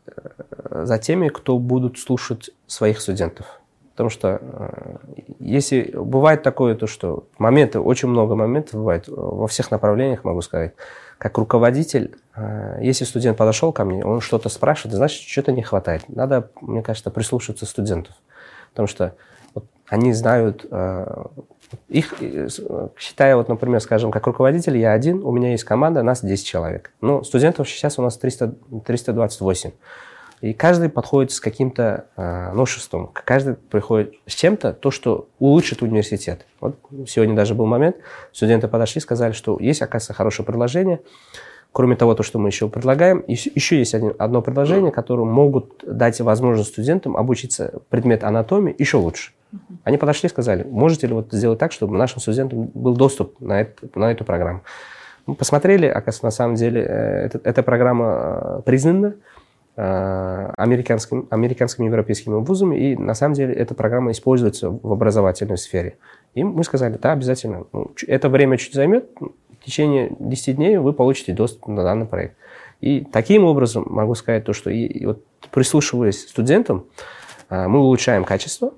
за 0.70 0.98
теми, 0.98 1.28
кто 1.28 1.58
будут 1.58 1.98
слушать 1.98 2.50
своих 2.66 3.00
студентов. 3.00 3.60
Потому 3.92 4.10
что 4.10 4.38
э, 4.40 4.96
если 5.38 5.92
бывает 5.94 6.42
такое, 6.42 6.74
то 6.74 6.86
что 6.86 7.26
моменты, 7.38 7.78
очень 7.78 8.08
много 8.08 8.34
моментов 8.34 8.74
бывает 8.74 9.04
во 9.06 9.46
всех 9.46 9.70
направлениях, 9.70 10.24
могу 10.24 10.42
сказать, 10.42 10.74
как 11.23 11.38
руководитель, 11.38 12.17
э, 12.35 12.81
если 12.83 13.05
студент 13.05 13.38
подошел 13.38 13.73
ко 13.73 13.85
мне, 13.85 14.05
он 14.05 14.21
что-то 14.21 14.49
спрашивает, 14.49 14.97
значит, 14.97 15.23
что-то 15.23 15.52
не 15.52 15.62
хватает. 15.62 16.02
Надо, 16.09 16.50
мне 16.61 16.82
кажется, 16.82 17.13
прислушаться 17.13 17.65
студентов. 17.65 18.17
Потому 18.71 18.89
что 18.89 19.15
вот, 19.54 19.65
они 19.87 20.15
знают, 20.15 20.67
э, 20.69 21.25
их, 21.89 22.21
э, 22.21 22.49
считая, 22.99 23.37
вот, 23.37 23.49
например, 23.49 23.80
скажем, 23.80 24.11
как 24.11 24.26
руководитель, 24.26 24.76
я 24.76 24.91
один, 24.91 25.23
у 25.23 25.30
меня 25.30 25.52
есть 25.52 25.63
команда, 25.63 26.02
нас 26.02 26.25
10 26.25 26.45
человек. 26.45 26.91
Но 27.00 27.23
студентов 27.23 27.71
сейчас 27.71 28.00
у 28.00 28.02
нас 28.02 28.19
300, 28.19 28.54
328. 28.85 29.71
И 30.43 30.52
каждый 30.55 30.89
подходит 30.89 31.31
с 31.31 31.39
каким-то 31.39 32.07
э, 32.17 32.52
новшеством. 32.52 33.11
Каждый 33.13 33.55
приходит 33.55 34.15
с 34.26 34.35
чем-то, 34.35 34.73
то, 34.73 34.91
что 34.91 35.28
улучшит 35.39 35.83
университет. 35.83 36.47
Вот 36.61 36.76
сегодня 37.07 37.37
даже 37.37 37.55
был 37.55 37.67
момент, 37.67 37.97
студенты 38.33 38.67
подошли, 38.67 39.00
сказали, 39.00 39.33
что 39.33 39.57
есть, 39.61 39.83
оказывается, 39.83 40.15
хорошее 40.15 40.45
предложение. 40.45 41.00
Кроме 41.71 41.95
того, 41.95 42.17
то, 42.17 42.25
что 42.25 42.41
мы 42.41 42.49
еще 42.49 42.69
предлагаем, 42.69 43.23
еще 43.28 43.78
есть 43.78 43.95
один, 43.95 44.15
одно 44.19 44.43
предложение, 44.43 44.91
которое 44.91 45.25
могут 45.25 45.85
дать 45.87 46.21
возможность 46.21 46.71
студентам 46.71 47.17
обучиться 47.17 47.81
предмет 47.89 48.25
анатомии 48.25 48.75
еще 48.76 48.97
лучше. 48.97 49.33
Они 49.85 49.97
подошли 49.97 50.26
и 50.26 50.31
сказали, 50.31 50.65
можете 50.65 51.07
ли 51.07 51.15
вот 51.15 51.28
сделать 51.31 51.61
так, 51.61 51.71
чтобы 51.71 51.97
нашим 51.97 52.21
студентам 52.21 52.65
был 52.75 52.97
доступ 52.97 53.41
на, 53.41 53.61
это, 53.61 53.87
на 53.95 54.11
эту 54.11 54.25
программу. 54.25 54.63
Мы 55.26 55.37
посмотрели, 55.37 55.87
оказывается, 55.87 56.25
на 56.25 56.31
самом 56.33 56.57
деле, 56.57 56.83
э, 56.83 57.26
это, 57.26 57.41
эта 57.45 57.63
программа 57.63 58.59
э, 58.59 58.63
признана, 58.65 59.15
американским, 59.75 61.26
американскими 61.30 61.87
европейскими 61.87 62.35
вузами, 62.35 62.76
и 62.76 62.97
на 62.97 63.15
самом 63.15 63.35
деле 63.35 63.54
эта 63.54 63.75
программа 63.75 64.11
используется 64.11 64.71
в 64.71 64.93
образовательной 64.93 65.56
сфере. 65.56 65.97
И 66.35 66.45
мы 66.45 66.63
сказали, 66.65 66.99
да, 67.00 67.13
обязательно. 67.13 67.65
Ну, 67.73 67.93
это 68.06 68.28
время 68.28 68.58
чуть 68.58 68.75
займет, 68.75 69.11
в 69.19 69.65
течение 69.65 70.15
10 70.19 70.56
дней 70.56 70.76
вы 70.76 70.93
получите 70.93 71.32
доступ 71.32 71.69
на 71.69 71.82
данный 71.85 72.06
проект. 72.06 72.37
И 72.80 73.00
таким 73.00 73.45
образом 73.45 73.87
могу 73.89 74.15
сказать 74.15 74.45
то, 74.45 74.52
что 74.52 74.69
и, 74.71 74.85
и 74.85 75.06
вот 75.06 75.25
прислушиваясь 75.52 76.28
студентам, 76.28 76.87
э, 77.49 77.69
мы 77.69 77.78
улучшаем 77.78 78.25
качество, 78.25 78.73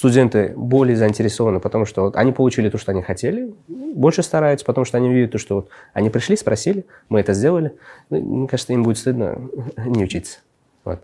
студенты 0.00 0.54
более 0.56 0.96
заинтересованы, 0.96 1.60
потому 1.60 1.84
что 1.84 2.04
вот 2.04 2.16
они 2.16 2.32
получили 2.32 2.70
то, 2.70 2.78
что 2.78 2.92
они 2.92 3.02
хотели, 3.02 3.54
больше 3.68 4.22
стараются, 4.22 4.64
потому 4.64 4.86
что 4.86 4.96
они 4.96 5.12
видят 5.12 5.32
то, 5.32 5.36
что 5.38 5.56
вот 5.56 5.68
они 5.92 6.08
пришли, 6.08 6.36
спросили, 6.36 6.86
мы 7.10 7.20
это 7.20 7.34
сделали. 7.34 7.76
Ну, 8.08 8.18
мне 8.18 8.48
кажется, 8.48 8.72
им 8.72 8.82
будет 8.82 8.96
стыдно 8.96 9.50
не 9.76 10.04
учиться. 10.04 10.38
Вот. 10.84 11.02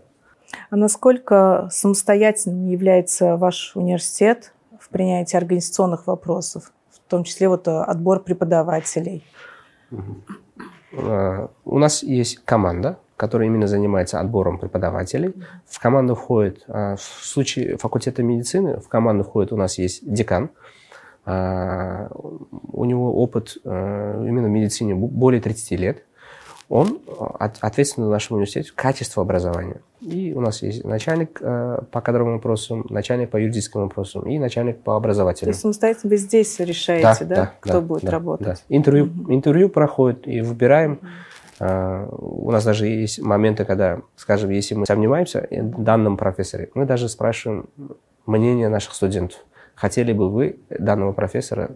А 0.71 0.75
насколько 0.75 1.69
самостоятельным 1.71 2.69
является 2.69 3.37
ваш 3.37 3.75
университет 3.75 4.51
в 4.79 4.89
принятии 4.89 5.37
организационных 5.37 6.07
вопросов, 6.07 6.71
в 6.89 6.97
том 7.07 7.23
числе 7.23 7.49
вот 7.49 7.67
э, 7.67 7.71
отбор 7.71 8.21
преподавателей? 8.21 9.23
Uh, 10.91 11.51
у 11.65 11.77
нас 11.77 12.01
есть 12.01 12.39
команда, 12.45 12.97
который 13.17 13.47
именно 13.47 13.67
занимается 13.67 14.19
отбором 14.19 14.59
преподавателей. 14.59 15.33
В 15.67 15.79
команду 15.79 16.13
входит, 16.13 16.63
а, 16.67 16.95
в 16.95 17.01
случае 17.01 17.77
факультета 17.77 18.21
медицины, 18.21 18.79
в 18.79 18.87
команду 18.87 19.23
входит 19.23 19.51
у 19.51 19.57
нас 19.57 19.79
есть 19.79 20.09
декан. 20.09 20.51
А, 21.25 22.09
у 22.13 22.85
него 22.85 23.21
опыт 23.21 23.57
а, 23.65 24.23
именно 24.23 24.47
в 24.47 24.51
медицине 24.51 24.93
более 24.93 25.41
30 25.41 25.71
лет. 25.71 26.03
Он 26.69 26.99
ответственен 27.39 28.09
в 28.09 28.11
нашем 28.11 28.35
университете 28.35 28.73
качество 28.75 29.23
образования. 29.23 29.79
И 30.01 30.33
у 30.33 30.41
нас 30.41 30.61
есть 30.61 30.83
начальник 30.83 31.39
по 31.39 32.01
кадровым 32.01 32.33
вопросам, 32.33 32.85
начальник 32.89 33.29
по 33.29 33.37
юридическим 33.37 33.83
вопросам 33.83 34.23
и 34.23 34.37
начальник 34.37 34.81
по 34.81 34.97
образовательным. 34.97 35.53
То 35.53 35.55
есть 35.55 35.61
самостоятельно 35.61 36.09
вы 36.09 36.17
здесь 36.17 36.59
решаете, 36.59 37.23
да, 37.23 37.25
да, 37.25 37.35
да 37.35 37.53
кто 37.61 37.73
да, 37.75 37.81
будет 37.81 38.03
да, 38.03 38.11
работать? 38.11 38.47
Да. 38.47 38.75
Интервью, 38.75 39.05
угу. 39.05 39.33
интервью 39.33 39.69
проходит 39.69 40.27
и 40.27 40.41
выбираем. 40.41 40.93
Угу 40.93 40.99
а, 41.01 41.36
у 41.59 42.51
нас 42.51 42.63
даже 42.63 42.85
есть 42.85 43.19
моменты, 43.19 43.65
когда, 43.65 44.01
скажем, 44.15 44.51
если 44.51 44.75
мы 44.75 44.85
сомневаемся 44.85 45.47
в 45.49 45.83
данном 45.83 46.15
профессоре, 46.15 46.69
мы 46.75 46.85
даже 46.85 47.09
спрашиваем 47.09 47.69
мнение 48.27 48.69
наших 48.69 48.93
студентов. 48.93 49.39
Хотели 49.77 50.11
бы 50.11 50.29
вы 50.29 50.59
данного 50.69 51.13
профессора 51.13 51.69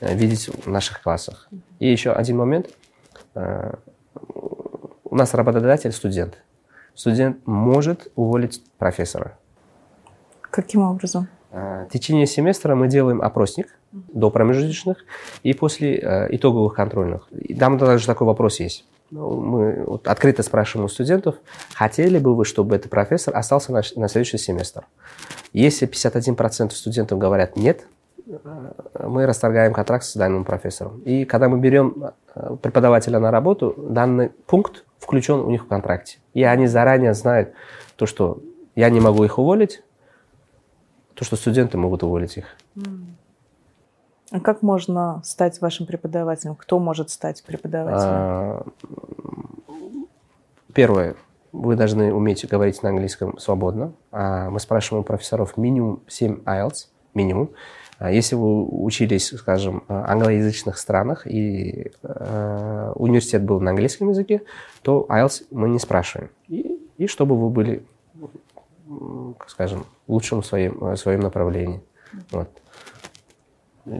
э, 0.00 0.14
видеть 0.14 0.48
в 0.48 0.68
наших 0.68 1.02
классах? 1.02 1.48
И 1.78 1.90
еще 1.90 2.12
один 2.12 2.36
момент. 2.36 2.68
А, 3.34 3.78
у 5.04 5.16
нас 5.16 5.32
работодатель 5.32 5.92
студент. 5.92 6.42
Студент 6.94 7.38
может 7.46 8.12
уволить 8.16 8.62
профессора. 8.76 9.38
Каким 10.42 10.82
образом? 10.82 11.26
А, 11.50 11.86
в 11.86 11.88
течение 11.88 12.26
семестра 12.26 12.74
мы 12.74 12.88
делаем 12.88 13.22
опросник 13.22 13.78
до 14.12 14.30
промежуточных 14.30 14.98
и 15.42 15.54
после 15.54 15.96
э, 15.96 16.34
итоговых 16.34 16.74
контрольных. 16.74 17.28
И 17.32 17.54
там 17.54 17.78
даже 17.78 18.06
такой 18.06 18.26
вопрос 18.26 18.60
есть. 18.60 18.84
Ну, 19.10 19.40
мы 19.40 19.84
вот 19.84 20.08
открыто 20.08 20.42
спрашиваем 20.42 20.86
у 20.86 20.88
студентов, 20.88 21.36
хотели 21.74 22.18
бы 22.18 22.34
вы, 22.34 22.44
чтобы 22.44 22.74
этот 22.74 22.90
профессор 22.90 23.36
остался 23.36 23.72
на, 23.72 23.82
на 23.96 24.08
следующий 24.08 24.38
семестр. 24.38 24.86
Если 25.52 25.88
51% 25.88 26.70
студентов 26.70 27.18
говорят 27.18 27.56
нет, 27.56 27.86
э, 28.26 28.40
мы 29.06 29.26
расторгаем 29.26 29.72
контракт 29.72 30.04
с 30.04 30.14
данным 30.14 30.44
профессором. 30.44 31.00
И 31.02 31.24
когда 31.24 31.48
мы 31.48 31.58
берем 31.58 32.12
э, 32.34 32.56
преподавателя 32.60 33.20
на 33.20 33.30
работу, 33.30 33.74
данный 33.76 34.30
пункт 34.30 34.84
включен 34.98 35.40
у 35.40 35.50
них 35.50 35.64
в 35.64 35.68
контракте. 35.68 36.18
И 36.32 36.42
они 36.42 36.66
заранее 36.66 37.14
знают 37.14 37.52
то, 37.96 38.06
что 38.06 38.40
я 38.74 38.90
не 38.90 39.00
могу 39.00 39.22
их 39.24 39.38
уволить, 39.38 39.82
то, 41.14 41.24
что 41.24 41.36
студенты 41.36 41.78
могут 41.78 42.02
уволить 42.02 42.36
их. 42.36 42.46
А 44.34 44.40
как 44.40 44.62
можно 44.62 45.20
стать 45.22 45.60
вашим 45.60 45.86
преподавателем? 45.86 46.56
Кто 46.56 46.80
может 46.80 47.10
стать 47.10 47.44
преподавателем? 47.44 48.10
А, 48.10 48.66
первое, 50.72 51.14
вы 51.52 51.76
должны 51.76 52.12
уметь 52.12 52.44
говорить 52.48 52.82
на 52.82 52.88
английском 52.88 53.38
свободно. 53.38 53.92
А 54.10 54.50
мы 54.50 54.58
спрашиваем 54.58 55.02
у 55.02 55.04
профессоров 55.04 55.56
минимум 55.56 56.02
7 56.08 56.42
IELTS, 56.46 56.88
минимум. 57.14 57.50
А 57.98 58.10
если 58.10 58.34
вы 58.34 58.64
учились, 58.64 59.28
скажем, 59.28 59.84
в 59.86 60.10
англоязычных 60.10 60.78
странах 60.78 61.28
и 61.28 61.92
университет 62.02 63.44
был 63.44 63.60
на 63.60 63.70
английском 63.70 64.08
языке, 64.08 64.42
то 64.82 65.06
IELTS 65.08 65.44
мы 65.52 65.68
не 65.68 65.78
спрашиваем. 65.78 66.30
И, 66.48 66.76
и 66.98 67.06
чтобы 67.06 67.40
вы 67.40 67.50
были, 67.50 67.86
скажем, 69.46 69.86
лучшим 70.08 70.42
в 70.42 70.46
своем, 70.46 70.76
в 70.80 70.96
своем 70.96 71.20
направлении. 71.20 71.80
Вот. 72.32 72.48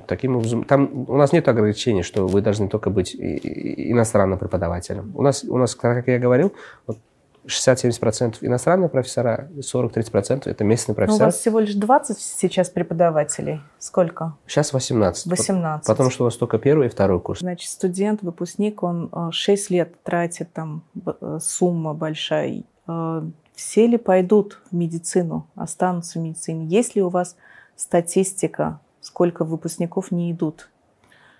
Таким 0.07 0.37
образом, 0.37 0.65
там 0.65 1.05
у 1.09 1.17
нас 1.17 1.33
нет 1.33 1.47
ограничений, 1.49 2.03
что 2.03 2.27
вы 2.27 2.41
должны 2.41 2.69
только 2.69 2.91
быть 2.91 3.15
иностранным 3.15 4.39
преподавателем. 4.39 5.13
У 5.15 5.23
нас, 5.23 5.45
у 5.45 5.59
нас 5.59 5.75
как 5.75 6.09
я 6.09 6.19
говорил, 6.19 6.55
вот 6.87 6.99
60-70% 7.47 8.39
иностранные 8.41 8.89
профессора, 8.89 9.51
40-30% 9.59 10.49
это 10.49 10.65
местные 10.65 10.95
профессора. 10.95 11.19
Но 11.19 11.25
у 11.25 11.29
вас 11.29 11.39
всего 11.39 11.61
лишь 11.61 11.75
20 11.75 12.19
сейчас 12.19 12.71
преподавателей. 12.71 13.61
Сколько? 13.79 14.37
Сейчас 14.47 14.73
18. 14.73 15.27
18. 15.27 15.87
Потому 15.87 16.11
что 16.11 16.25
у 16.25 16.27
вас 16.27 16.37
только 16.37 16.59
первый 16.59 16.87
и 16.87 16.91
второй 16.91 17.21
курс. 17.21 17.41
Значит, 17.41 17.71
студент, 17.71 18.23
выпускник, 18.23 18.83
он 18.83 19.11
6 19.31 19.71
э, 19.71 19.75
лет 19.75 20.03
тратит, 20.03 20.53
там 20.53 20.83
э, 21.05 21.39
сумма 21.43 21.95
большая. 21.95 22.63
Э, 22.89 23.23
все 23.55 23.87
ли 23.87 23.99
пойдут 23.99 24.61
в 24.71 24.75
медицину, 24.75 25.47
останутся 25.55 26.19
в 26.19 26.23
медицине? 26.23 26.67
Есть 26.67 26.97
ли 26.97 27.03
у 27.03 27.09
вас 27.09 27.37
статистика, 27.77 28.81
сколько 29.05 29.45
выпускников 29.45 30.11
не 30.11 30.33
идут 30.33 30.69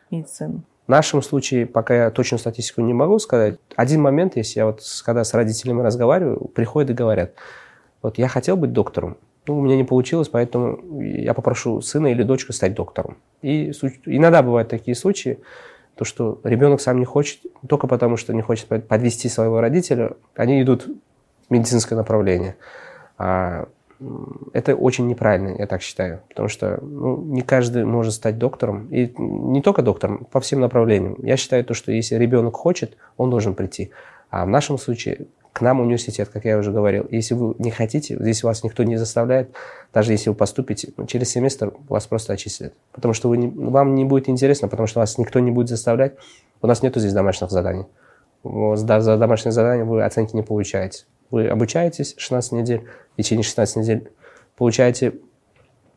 в 0.09 0.13
медицину? 0.13 0.63
В 0.87 0.91
нашем 0.91 1.23
случае, 1.23 1.67
пока 1.67 1.95
я 1.95 2.11
точную 2.11 2.39
статистику 2.39 2.83
не 2.83 2.93
могу 2.93 3.19
сказать, 3.19 3.59
один 3.75 4.03
момент, 4.03 4.37
если 4.37 4.61
я 4.61 4.67
вот 4.67 4.83
когда 5.05 5.25
с 5.25 5.33
родителями 5.33 5.81
разговариваю, 5.81 6.51
приходят 6.55 6.91
и 6.91 6.95
говорят, 6.95 7.33
вот 8.03 8.19
я 8.19 8.29
хотел 8.29 8.57
быть 8.57 8.73
доктором, 8.73 9.17
ну, 9.47 9.59
у 9.59 9.63
меня 9.63 9.77
не 9.77 9.85
получилось, 9.85 10.29
поэтому 10.29 11.01
я 11.01 11.35
попрошу 11.35 11.81
сына 11.81 12.09
или 12.09 12.23
дочку 12.23 12.53
стать 12.53 12.75
доктором. 12.75 13.19
И 13.43 13.73
иногда 14.07 14.43
бывают 14.43 14.69
такие 14.69 14.95
случаи, 14.95 15.39
то, 15.97 16.05
что 16.05 16.41
ребенок 16.45 16.81
сам 16.81 16.99
не 16.99 17.05
хочет, 17.05 17.41
только 17.69 17.87
потому 17.87 18.17
что 18.17 18.35
не 18.35 18.43
хочет 18.43 18.67
подвести 18.89 19.29
своего 19.29 19.61
родителя, 19.61 20.17
они 20.35 20.63
идут 20.63 20.87
в 20.87 21.51
медицинское 21.51 21.95
направление. 21.95 22.57
А 23.17 23.69
это 24.53 24.75
очень 24.75 25.07
неправильно, 25.07 25.57
я 25.59 25.67
так 25.67 25.83
считаю, 25.83 26.21
потому 26.29 26.49
что 26.49 26.79
ну, 26.83 27.23
не 27.23 27.43
каждый 27.43 27.85
может 27.85 28.15
стать 28.15 28.39
доктором, 28.39 28.89
и 28.89 29.13
не 29.19 29.63
только 29.63 29.83
доктором, 29.83 30.27
по 30.31 30.41
всем 30.41 30.61
направлениям. 30.61 31.17
Я 31.23 31.37
считаю 31.37 31.65
то, 31.65 31.75
что 31.75 31.93
если 31.93 32.17
ребенок 32.17 32.55
хочет, 32.55 32.97
он 33.17 33.31
должен 33.31 33.55
прийти. 33.55 33.91
А 34.31 34.45
в 34.45 34.49
нашем 34.49 34.79
случае 34.79 35.27
к 35.55 35.61
нам 35.61 35.81
университет, 35.81 36.29
как 36.31 36.45
я 36.45 36.59
уже 36.59 36.73
говорил, 36.73 37.07
если 37.11 37.35
вы 37.35 37.55
не 37.59 37.71
хотите, 37.71 38.17
здесь 38.19 38.43
вас 38.43 38.65
никто 38.65 38.83
не 38.83 38.97
заставляет, 38.97 39.55
даже 39.93 40.11
если 40.11 40.31
вы 40.31 40.35
поступите, 40.35 40.93
ну, 40.97 41.07
через 41.07 41.31
семестр 41.31 41.73
вас 41.89 42.09
просто 42.09 42.33
отчислят. 42.33 42.75
Потому 42.91 43.15
что 43.15 43.29
вы 43.29 43.37
не, 43.37 43.47
вам 43.47 43.95
не 43.95 44.05
будет 44.05 44.29
интересно, 44.29 44.67
потому 44.67 44.89
что 44.89 44.99
вас 44.99 45.17
никто 45.17 45.39
не 45.39 45.53
будет 45.53 45.69
заставлять. 45.69 46.15
У 46.61 46.67
нас 46.67 46.83
нету 46.83 46.99
здесь 46.99 47.13
домашних 47.13 47.51
заданий. 47.51 47.87
За 48.43 49.17
домашние 49.17 49.53
задания 49.53 49.85
вы 49.85 50.03
оценки 50.03 50.35
не 50.35 50.43
получаете. 50.43 51.05
Вы 51.31 51.47
обучаетесь 51.47 52.15
16 52.19 52.53
недель, 52.53 52.85
в 53.15 53.17
течение 53.17 53.45
16 53.45 53.77
недель 53.77 54.13
получаете 54.57 55.15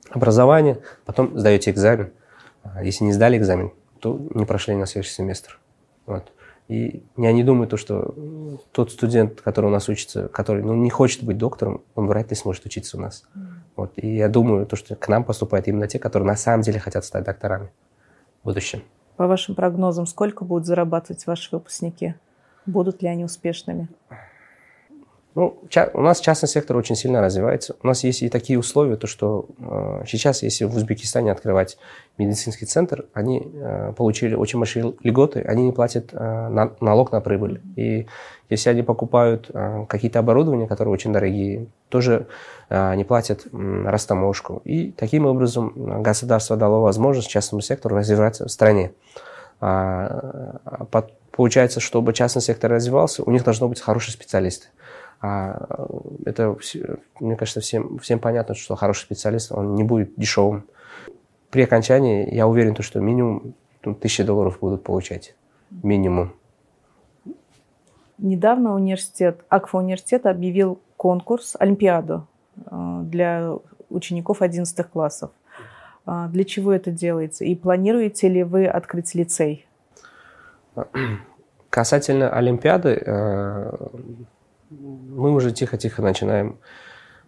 образование, 0.10 0.80
потом 1.06 1.38
сдаете 1.38 1.72
экзамен. 1.72 2.12
А 2.64 2.84
если 2.84 3.04
не 3.04 3.14
сдали 3.14 3.38
экзамен, 3.38 3.72
то 4.00 4.20
не 4.34 4.46
прошли 4.46 4.76
на 4.76 4.86
следующий 4.86 5.14
семестр. 5.14 5.60
Вот. 6.06 6.32
И 6.68 7.04
я 7.16 7.32
не 7.32 7.44
думаю, 7.44 7.68
то, 7.68 7.78
что 7.78 8.14
тот 8.74 8.92
студент, 8.92 9.42
который 9.42 9.68
у 9.68 9.70
нас 9.70 9.88
учится, 9.88 10.28
который 10.28 10.64
ну, 10.64 10.74
не 10.76 10.90
хочет 10.90 11.24
быть 11.24 11.38
доктором, 11.38 11.82
он 11.96 12.08
вряд 12.08 12.30
ли 12.30 12.36
сможет 12.36 12.66
учиться 12.66 12.98
у 12.98 13.00
нас. 13.00 13.26
Mm. 13.36 13.42
Вот. 13.78 13.94
И 13.96 14.16
я 14.16 14.28
думаю, 14.28 14.66
то, 14.66 14.76
что 14.76 14.96
к 14.96 15.08
нам 15.08 15.24
поступают 15.24 15.68
именно 15.68 15.88
те, 15.88 15.98
которые 15.98 16.28
на 16.28 16.36
самом 16.36 16.64
деле 16.64 16.80
хотят 16.80 17.06
стать 17.06 17.24
докторами 17.24 17.70
в 18.42 18.48
будущем. 18.48 18.84
По 19.16 19.28
вашим 19.28 19.56
прогнозам, 19.56 20.06
сколько 20.06 20.44
будут 20.44 20.66
зарабатывать 20.66 21.26
ваши 21.26 21.50
выпускники? 21.56 22.16
Будут 22.66 23.02
ли 23.02 23.08
они 23.08 23.24
успешными? 23.24 23.88
Ну, 25.36 25.60
у 25.94 26.02
нас 26.02 26.20
частный 26.20 26.50
сектор 26.50 26.76
очень 26.78 26.96
сильно 26.96 27.22
развивается. 27.22 27.76
У 27.84 27.88
нас 27.88 28.04
есть 28.04 28.24
и 28.24 28.30
такие 28.30 28.58
условия, 28.58 28.96
то 28.96 29.06
что 29.06 29.46
э, 29.60 30.04
сейчас, 30.08 30.42
если 30.42 30.66
в 30.66 30.76
Узбекистане 30.76 31.32
открывать 31.32 31.78
медицинский 32.18 32.66
центр, 32.66 33.06
они 33.13 33.48
э, 33.54 33.94
получили 33.96 34.34
очень 34.34 34.58
большие 34.58 34.96
льготы, 35.04 35.42
они 35.42 35.66
не 35.66 35.72
платят 35.72 36.10
э, 36.12 36.18
на, 36.18 36.72
налог 36.80 37.12
на 37.12 37.22
прибыль. 37.22 37.62
И 37.76 38.08
если 38.50 38.70
они 38.72 38.82
покупают 38.82 39.52
э, 39.54 39.86
какие-то 39.88 40.20
оборудования, 40.20 40.68
которые 40.68 40.94
очень 40.94 41.13
дорогие, 41.13 41.68
тоже 41.90 42.28
э, 42.70 42.96
не 42.96 43.04
платят 43.04 43.46
э, 43.46 43.84
растаможку. 43.86 44.62
И 44.63 44.92
таким 44.92 45.26
образом 45.26 46.02
государство 46.02 46.58
дало 46.58 46.82
возможность 46.82 47.30
частному 47.30 47.62
сектору 47.62 47.96
развиваться 47.96 48.46
в 48.46 48.52
стране. 48.52 48.92
А, 49.60 50.60
а 50.66 50.86
под, 50.86 51.13
получается, 51.32 51.80
чтобы 51.80 52.13
частный 52.13 52.42
сектор 52.42 52.72
развивался, 52.72 53.24
у 53.24 53.32
них 53.32 53.44
должно 53.44 53.68
быть 53.68 53.82
хорошие 53.82 54.13
специалисты. 54.13 54.68
А 55.22 55.88
это, 56.26 56.56
мне 57.20 57.36
кажется, 57.36 57.60
всем, 57.60 57.98
всем 58.00 58.20
понятно, 58.20 58.56
что 58.56 58.76
хороший 58.76 59.02
специалист, 59.02 59.52
он 59.52 59.76
не 59.76 59.84
будет 59.84 60.14
дешевым. 60.16 60.66
При 61.50 61.64
окончании 61.64 62.34
я 62.34 62.48
уверен, 62.48 62.76
что 62.82 63.00
минимум 63.00 63.54
ну, 63.84 63.96
тысячи 63.96 64.24
долларов 64.24 64.60
будут 64.60 64.84
получать. 64.84 65.36
Минимум. 65.84 66.34
Недавно 68.18 68.76
университет, 68.76 69.42
Акфа 69.50 69.78
университет 69.78 70.26
объявил 70.26 70.80
конкурс, 70.98 71.56
Олимпиаду 71.60 72.28
э, 72.66 73.00
для 73.04 73.54
учеников 73.90 74.42
11 74.42 74.88
классов. 74.88 75.32
А 76.06 76.28
для 76.28 76.44
чего 76.44 76.74
это 76.74 76.90
делается? 76.90 77.46
И 77.46 77.54
планируете 77.56 78.28
ли 78.28 78.44
вы 78.44 78.66
открыть 78.66 79.14
лицей? 79.14 79.68
Касательно 81.70 82.30
Олимпиады, 82.30 83.02
э, 83.06 83.72
мы 84.70 85.34
уже 85.34 85.52
тихо-тихо 85.52 86.02
начинаем 86.02 86.58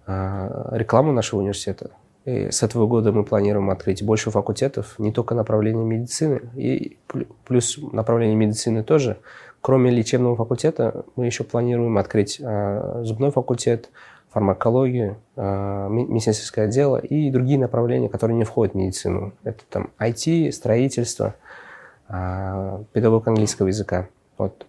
а, 0.06 0.69
рекламу 0.71 1.12
нашего 1.12 1.39
университета. 1.39 1.91
И 2.25 2.52
с 2.52 2.63
этого 2.63 2.86
года 2.86 3.12
мы 3.12 3.23
планируем 3.23 3.69
открыть 3.69 4.04
больше 4.04 4.30
факультетов, 4.30 4.95
не 4.97 5.12
только 5.12 5.36
направление 5.36 5.86
медицины, 5.86 6.41
и 6.56 6.97
плюс 7.45 7.80
направление 7.91 8.36
медицины 8.36 8.84
тоже. 8.84 9.17
Кроме 9.62 9.89
лечебного 9.91 10.36
факультета, 10.36 11.06
мы 11.15 11.25
еще 11.25 11.43
планируем 11.43 11.97
открыть 11.97 12.41
а, 12.43 13.02
зубной 13.04 13.32
факультет, 13.32 13.89
фармакологию, 14.32 15.17
а, 15.36 15.88
медицинское 15.88 16.67
дело 16.67 16.97
и 16.97 17.32
другие 17.32 17.58
направления, 17.58 18.10
которые 18.10 18.38
не 18.38 18.43
входят 18.43 18.73
в 18.73 18.78
медицину. 18.78 19.34
Это 19.43 19.63
там 19.69 19.91
IT, 19.99 20.52
строительство, 20.52 21.36
педагог 22.08 23.28
английского 23.28 23.67
языка. 23.67 24.08
Вот, 24.39 24.65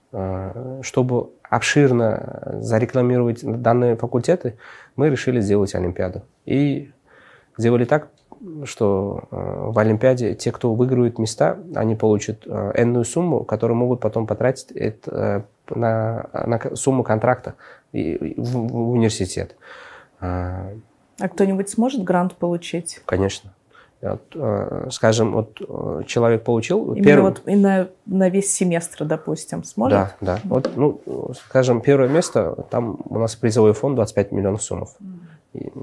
чтобы 0.82 1.30
обширно 1.48 2.58
зарекламировать 2.60 3.40
данные 3.42 3.96
факультеты, 3.96 4.58
мы 4.96 5.08
решили 5.08 5.40
сделать 5.40 5.74
Олимпиаду. 5.74 6.22
И 6.44 6.92
сделали 7.56 7.84
так, 7.84 8.08
что 8.64 9.24
э, 9.30 9.36
в 9.70 9.78
Олимпиаде 9.78 10.34
те, 10.34 10.50
кто 10.50 10.74
выигрывает 10.74 11.18
места, 11.18 11.58
они 11.74 11.94
получат 11.94 12.46
э, 12.46 12.72
энную 12.76 13.04
сумму, 13.04 13.44
которую 13.44 13.76
могут 13.76 14.00
потом 14.00 14.26
потратить 14.26 14.70
это, 14.72 15.46
э, 15.68 15.74
на, 15.74 16.30
на 16.46 16.76
сумму 16.76 17.02
контракта 17.02 17.54
в, 17.92 17.96
в 17.96 18.90
университет. 18.92 19.56
А 20.20 20.72
кто-нибудь 21.18 21.68
сможет 21.68 22.02
грант 22.02 22.34
получить? 22.36 23.02
Конечно. 23.04 23.52
Вот, 24.02 24.22
э, 24.34 24.88
скажем, 24.90 25.32
вот 25.32 25.60
э, 25.60 26.02
человек 26.06 26.42
получил... 26.42 26.92
Именно 26.92 27.04
первый... 27.04 27.28
вот 27.28 27.42
и 27.44 27.54
на, 27.54 27.88
на 28.06 28.30
весь 28.30 28.50
семестр, 28.50 29.04
допустим, 29.04 29.62
сможет? 29.62 29.98
Да, 29.98 30.14
да. 30.20 30.40
Вот, 30.44 30.70
ну, 30.74 31.02
скажем, 31.34 31.82
первое 31.82 32.08
место, 32.08 32.64
там 32.70 32.98
у 33.04 33.18
нас 33.18 33.36
призовой 33.36 33.74
фонд 33.74 33.96
25 33.96 34.32
миллионов 34.32 34.62
суммов. 34.62 34.96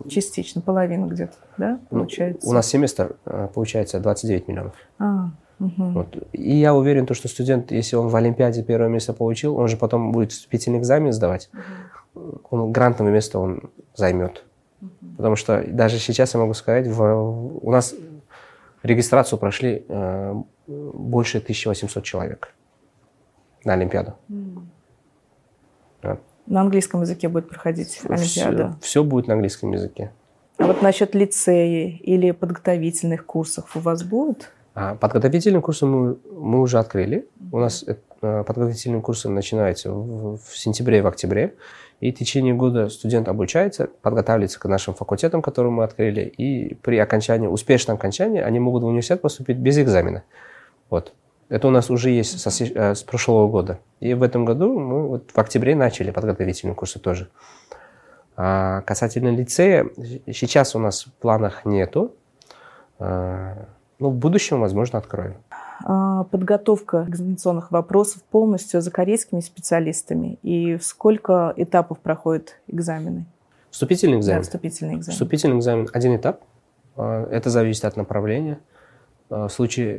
Частично, 0.09 0.61
половина 0.61 1.05
где-то, 1.05 1.33
да, 1.57 1.79
ну, 1.91 1.99
получается? 1.99 2.45
Ну, 2.45 2.51
у 2.51 2.53
нас 2.55 2.67
семестр 2.67 3.17
э, 3.25 3.49
получается 3.53 3.99
29 3.99 4.47
миллионов. 4.47 4.73
А, 4.97 5.29
угу. 5.59 5.71
вот. 5.91 6.17
И 6.31 6.55
я 6.55 6.73
уверен, 6.73 7.05
то, 7.05 7.13
что 7.13 7.27
студент, 7.27 7.71
если 7.71 7.97
он 7.97 8.07
в 8.07 8.15
Олимпиаде 8.15 8.63
первое 8.63 8.87
место 8.87 9.13
получил, 9.13 9.57
он 9.57 9.67
же 9.67 9.75
потом 9.77 10.11
будет 10.11 10.31
вступительный 10.31 10.79
экзамен 10.79 11.11
сдавать, 11.11 11.49
угу. 12.15 12.41
он 12.49 12.71
грантовое 12.71 13.11
место 13.11 13.37
он 13.37 13.69
займет. 13.93 14.43
Потому 15.17 15.35
что 15.35 15.63
даже 15.67 15.97
сейчас 15.97 16.33
я 16.35 16.39
могу 16.39 16.53
сказать, 16.53 16.87
в, 16.87 17.59
у 17.61 17.71
нас 17.71 17.95
регистрацию 18.83 19.39
прошли 19.39 19.83
э, 19.87 20.35
больше 20.67 21.39
1800 21.39 22.03
человек 22.03 22.53
на 23.63 23.73
Олимпиаду. 23.73 24.13
Mm. 24.29 24.59
Вот. 26.03 26.19
На 26.45 26.61
английском 26.61 27.01
языке 27.01 27.27
будет 27.27 27.49
проходить 27.49 27.99
Олимпиада? 28.07 28.75
Все, 28.79 28.87
все 28.87 29.03
будет 29.03 29.27
на 29.27 29.33
английском 29.33 29.71
языке. 29.73 30.11
А 30.57 30.65
вот 30.65 30.81
насчет 30.81 31.13
лицея 31.15 31.97
или 31.99 32.31
подготовительных 32.31 33.25
курсов 33.25 33.75
у 33.75 33.79
вас 33.79 34.03
будут? 34.03 34.51
А 34.73 34.95
подготовительные 34.95 35.61
курсы 35.61 35.85
мы, 35.85 36.17
мы 36.31 36.61
уже 36.61 36.77
открыли. 36.77 37.27
У 37.51 37.59
нас 37.59 37.83
э, 37.83 37.95
подготовительные 38.21 39.01
курсы 39.01 39.29
начинаются 39.29 39.91
в, 39.91 40.37
в 40.37 40.57
сентябре 40.57 40.99
и 40.99 41.01
в 41.01 41.07
октябре. 41.07 41.55
И 41.99 42.11
в 42.11 42.15
течение 42.15 42.53
года 42.53 42.89
студент 42.89 43.27
обучается, 43.27 43.89
подготавливается 44.01 44.59
к 44.59 44.65
нашим 44.65 44.93
факультетам, 44.93 45.41
которые 45.41 45.71
мы 45.71 45.83
открыли. 45.83 46.21
И 46.21 46.75
при 46.75 46.97
окончании, 46.99 47.47
успешном 47.47 47.97
окончании, 47.97 48.41
они 48.41 48.59
могут 48.59 48.83
в 48.83 48.85
университет 48.85 49.21
поступить 49.21 49.57
без 49.57 49.79
экзамена. 49.79 50.23
Вот. 50.89 51.13
Это 51.49 51.67
у 51.67 51.71
нас 51.71 51.89
уже 51.89 52.11
есть 52.11 52.39
со, 52.39 52.63
э, 52.63 52.93
с 52.93 53.03
прошлого 53.03 53.47
года. 53.47 53.79
И 53.99 54.13
в 54.13 54.21
этом 54.21 54.45
году 54.45 54.77
мы 54.77 55.07
вот 55.07 55.31
в 55.33 55.37
октябре 55.39 55.75
начали 55.75 56.11
подготовительные 56.11 56.75
курсы 56.75 56.99
тоже. 56.99 57.29
А 58.35 58.81
касательно 58.81 59.29
лицея, 59.29 59.89
сейчас 60.31 60.75
у 60.75 60.79
нас 60.79 61.05
в 61.05 61.13
планах 61.13 61.65
нету. 61.65 62.13
А, 62.99 63.65
ну, 63.97 64.09
в 64.09 64.15
будущем, 64.15 64.59
возможно, 64.59 64.99
откроем. 64.99 65.37
А, 65.83 66.23
подготовка 66.25 67.05
экзаменационных 67.07 67.71
вопросов 67.71 68.23
полностью 68.23 68.81
за 68.81 68.91
корейскими 68.91 69.39
специалистами. 69.39 70.39
И 70.43 70.77
сколько 70.79 71.53
этапов 71.55 71.99
проходят 71.99 72.59
экзамены? 72.67 73.25
Вступительный 73.69 74.17
экзамен? 74.17 74.39
Да, 74.39 74.43
вступительный 74.43 74.95
экзамен. 74.95 75.13
Вступительный 75.13 75.57
экзамен– 75.57 75.89
один 75.93 76.15
этап. 76.15 76.41
А, 76.95 77.27
это 77.29 77.49
зависит 77.49 77.85
от 77.85 77.95
направления. 77.97 78.59
В 79.29 79.49
случае 79.49 79.97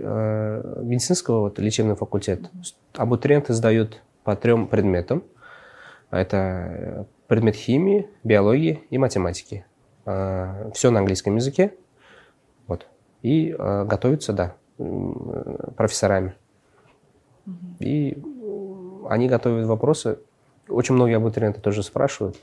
медицинского 0.82 1.40
вот, 1.40 1.58
лечебного 1.58 1.96
факультета 1.96 2.48
абитуриенты 2.96 3.52
сдают 3.52 4.00
по 4.24 4.34
трем 4.34 4.66
предметам. 4.66 5.22
Это 6.10 7.06
предмет 7.26 7.54
химии, 7.54 8.08
биологии 8.24 8.84
и 8.88 8.96
математики. 8.96 9.66
Все 10.04 10.90
на 10.90 11.00
английском 11.00 11.36
языке. 11.36 11.74
Вот. 12.66 12.86
И 13.20 13.54
готовятся, 13.58 14.32
да, 14.32 14.54
профессорами. 15.76 16.34
И 17.78 18.22
они 19.08 19.28
готовят 19.28 19.66
вопросы. 19.66 20.18
Очень 20.68 20.94
многие 20.94 21.16
абитуриенты 21.16 21.60
тоже 21.60 21.82
спрашивают, 21.82 22.36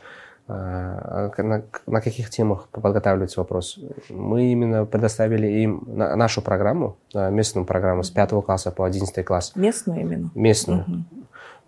а, 0.48 1.32
на, 1.38 1.64
на 1.86 2.02
каких 2.02 2.30
темах 2.30 2.68
подготавливается 2.70 3.40
вопрос. 3.40 3.80
Мы 4.10 4.52
именно 4.52 4.86
предоставили 4.86 5.48
им 5.48 5.84
нашу 5.88 6.42
программу, 6.42 6.98
местную 7.14 7.66
программу 7.66 8.04
с 8.04 8.10
5 8.10 8.44
класса 8.44 8.72
по 8.72 8.86
11 8.86 9.26
класс. 9.26 9.54
Местную 9.56 10.02
именно? 10.02 10.32
Местную. 10.34 10.82
Угу. 10.82 11.04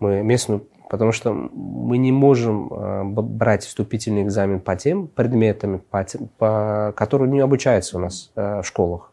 Мы 0.00 0.22
местную, 0.22 0.64
потому 0.90 1.10
что 1.10 1.32
мы 1.32 1.98
не 1.98 2.12
можем 2.12 2.72
а, 2.72 3.04
брать 3.04 3.64
вступительный 3.64 4.22
экзамен 4.22 4.60
по 4.60 4.76
тем 4.76 5.08
предметам, 5.08 5.80
по, 5.90 6.06
по, 6.38 6.92
которые 6.96 7.30
не 7.30 7.40
обучаются 7.40 7.98
у 7.98 8.00
нас 8.00 8.30
а, 8.36 8.62
в 8.62 8.66
школах. 8.66 9.07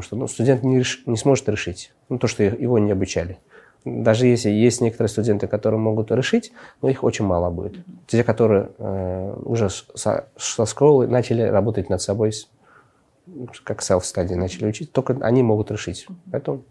Потому 0.00 0.02
что 0.02 0.16
ну, 0.16 0.28
студент 0.28 0.62
не, 0.62 0.78
реш... 0.78 1.02
не 1.06 1.16
сможет 1.16 1.48
решить 1.48 1.92
ну, 2.08 2.18
то, 2.18 2.26
что 2.26 2.42
его 2.42 2.78
не 2.78 2.92
обучали. 2.92 3.38
Даже 3.84 4.26
если 4.26 4.50
есть 4.50 4.80
некоторые 4.80 5.08
студенты, 5.08 5.46
которые 5.46 5.80
могут 5.80 6.10
решить, 6.10 6.52
но 6.82 6.88
их 6.88 7.02
очень 7.02 7.24
мало 7.24 7.50
будет. 7.50 7.78
Те, 8.06 8.24
которые 8.24 8.70
э, 8.78 9.36
уже 9.44 9.70
со, 9.70 10.26
со 10.36 10.66
школы 10.66 11.06
начали 11.06 11.42
работать 11.42 11.88
над 11.88 12.02
собой, 12.02 12.32
как 13.64 13.80
self-study, 13.80 14.34
начали 14.34 14.66
учить, 14.66 14.92
только 14.92 15.16
они 15.22 15.42
могут 15.42 15.70
решить. 15.70 16.06
Поэтому 16.30 16.62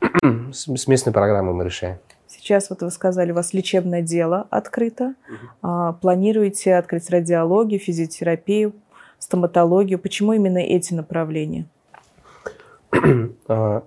с, 0.52 0.66
с 0.66 0.86
местной 0.86 1.12
программой 1.12 1.52
мы 1.52 1.64
решаем. 1.64 1.98
Сейчас 2.28 2.70
вот 2.70 2.80
вы 2.82 2.90
сказали, 2.90 3.30
у 3.30 3.34
вас 3.34 3.52
лечебное 3.52 4.00
дело 4.00 4.46
открыто. 4.48 5.04
Угу. 5.04 5.36
А, 5.62 5.92
планируете 5.92 6.76
открыть 6.76 7.10
радиологию, 7.10 7.78
физиотерапию, 7.78 8.72
стоматологию. 9.18 9.98
Почему 9.98 10.32
именно 10.32 10.58
эти 10.58 10.94
направления? 10.94 11.66
А, 13.48 13.82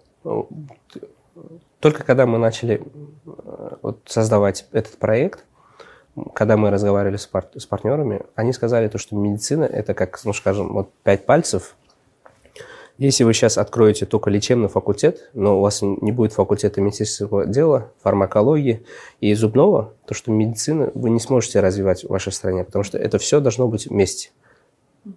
только 1.79 2.03
когда 2.03 2.25
мы 2.25 2.39
начали 2.39 2.81
э, 2.81 3.75
вот, 3.81 3.99
создавать 4.05 4.65
этот 4.71 4.97
проект, 4.97 5.45
когда 6.33 6.57
мы 6.57 6.71
разговаривали 6.71 7.17
с, 7.17 7.27
пар 7.27 7.47
с 7.55 7.65
партнерами, 7.65 8.21
они 8.35 8.53
сказали 8.53 8.87
то, 8.87 8.97
что 8.97 9.15
медицина 9.15 9.65
это 9.65 9.93
как, 9.93 10.19
ну 10.23 10.33
скажем, 10.33 10.73
вот 10.73 10.91
пять 11.03 11.25
пальцев. 11.25 11.75
Если 12.97 13.25
вы 13.25 13.33
сейчас 13.33 13.57
откроете 13.57 14.05
только 14.05 14.29
лечебный 14.29 14.69
факультет, 14.69 15.29
но 15.33 15.59
у 15.59 15.61
вас 15.61 15.81
не 15.81 16.13
будет 16.13 16.31
факультета 16.31 16.79
медицинского 16.79 17.45
дела, 17.45 17.91
фармакологии 18.01 18.85
и 19.19 19.33
зубного, 19.33 19.93
то 20.05 20.13
что 20.13 20.31
медицина 20.31 20.91
вы 20.95 21.09
не 21.09 21.19
сможете 21.19 21.59
развивать 21.59 22.05
в 22.05 22.09
вашей 22.09 22.31
стране, 22.31 22.63
потому 22.63 22.83
что 22.83 22.97
это 22.97 23.17
все 23.17 23.41
должно 23.41 23.67
быть 23.67 23.87
вместе. 23.87 24.29
А, 25.05 25.09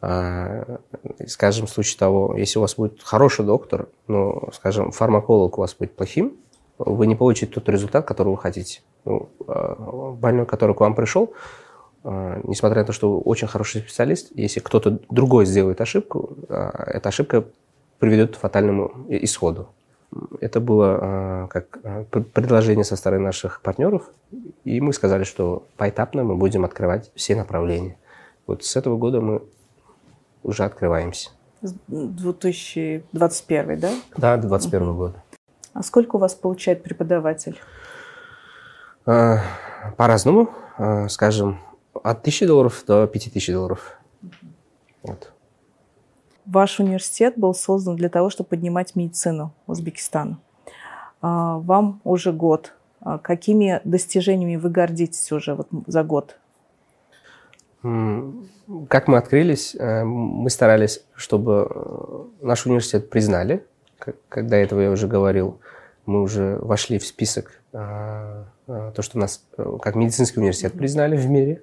скажем, 0.00 1.66
в 1.66 1.70
случае 1.70 1.98
того, 1.98 2.36
если 2.36 2.58
у 2.58 2.62
вас 2.62 2.76
будет 2.76 3.02
хороший 3.02 3.44
доктор, 3.44 3.88
но, 4.06 4.48
скажем, 4.52 4.92
фармаколог 4.92 5.58
у 5.58 5.60
вас 5.60 5.74
будет 5.74 5.96
плохим, 5.96 6.36
вы 6.78 7.06
не 7.06 7.16
получите 7.16 7.52
тот 7.52 7.68
результат, 7.68 8.06
который 8.06 8.28
вы 8.28 8.38
хотите. 8.38 8.82
Ну, 9.04 9.28
а, 9.46 10.12
больной, 10.12 10.46
который 10.46 10.74
к 10.74 10.80
вам 10.80 10.94
пришел, 10.94 11.32
а, 12.04 12.40
несмотря 12.44 12.82
на 12.82 12.86
то, 12.86 12.92
что 12.92 13.12
вы 13.12 13.18
очень 13.20 13.48
хороший 13.48 13.80
специалист, 13.80 14.30
если 14.34 14.60
кто-то 14.60 15.00
другой 15.10 15.46
сделает 15.46 15.80
ошибку, 15.80 16.36
эта 16.48 17.08
ошибка 17.08 17.44
приведет 17.98 18.36
к 18.36 18.40
фатальному 18.40 19.06
исходу. 19.08 19.68
Это 20.40 20.60
было 20.60 21.48
как 21.50 21.80
предложение 22.32 22.84
со 22.84 22.96
стороны 22.96 23.24
наших 23.24 23.60
партнеров, 23.60 24.10
и 24.64 24.80
мы 24.80 24.92
сказали, 24.92 25.24
что 25.24 25.64
поэтапно 25.76 26.24
мы 26.24 26.36
будем 26.36 26.64
открывать 26.64 27.10
все 27.14 27.34
направления. 27.34 27.98
Вот 28.46 28.64
с 28.64 28.76
этого 28.76 28.96
года 28.96 29.20
мы 29.20 29.42
уже 30.42 30.64
открываемся. 30.64 31.30
2021, 31.62 33.80
да? 33.80 33.90
Да, 34.16 34.36
2021 34.36 34.88
угу. 34.88 34.98
года. 34.98 35.22
А 35.72 35.82
сколько 35.82 36.16
у 36.16 36.18
вас 36.18 36.34
получает 36.34 36.82
преподаватель? 36.82 37.58
А, 39.06 39.38
по-разному. 39.96 40.50
А, 40.76 41.08
скажем, 41.08 41.58
от 41.94 42.20
1000 42.20 42.46
долларов 42.46 42.84
до 42.86 43.06
5000 43.06 43.52
долларов. 43.52 43.98
Вот. 45.02 45.32
Ваш 46.46 46.80
университет 46.80 47.34
был 47.36 47.54
создан 47.54 47.96
для 47.96 48.08
того, 48.08 48.30
чтобы 48.30 48.48
поднимать 48.48 48.96
медицину 48.96 49.52
Узбекистана. 49.66 50.38
А, 51.20 51.58
вам 51.58 52.00
уже 52.04 52.32
год. 52.32 52.74
Какими 53.22 53.80
достижениями 53.84 54.56
вы 54.56 54.70
гордитесь 54.70 55.30
уже 55.30 55.54
вот 55.54 55.68
за 55.86 56.02
год? 56.02 56.36
Как 57.82 59.06
мы 59.06 59.18
открылись, 59.18 59.76
э, 59.78 60.02
мы 60.04 60.50
старались, 60.50 61.04
чтобы 61.14 61.68
э, 61.70 62.24
наш 62.42 62.66
университет 62.66 63.08
признали. 63.08 63.64
Когда 64.28 64.56
этого 64.56 64.80
я 64.80 64.90
уже 64.90 65.06
говорил, 65.06 65.60
мы 66.04 66.22
уже 66.22 66.58
вошли 66.60 66.98
в 66.98 67.06
список, 67.06 67.60
э, 67.72 68.44
то, 68.66 69.00
что 69.00 69.18
нас 69.18 69.44
как 69.80 69.94
медицинский 69.94 70.40
университет 70.40 70.72
признали 70.72 71.16
в 71.16 71.28
мире. 71.28 71.62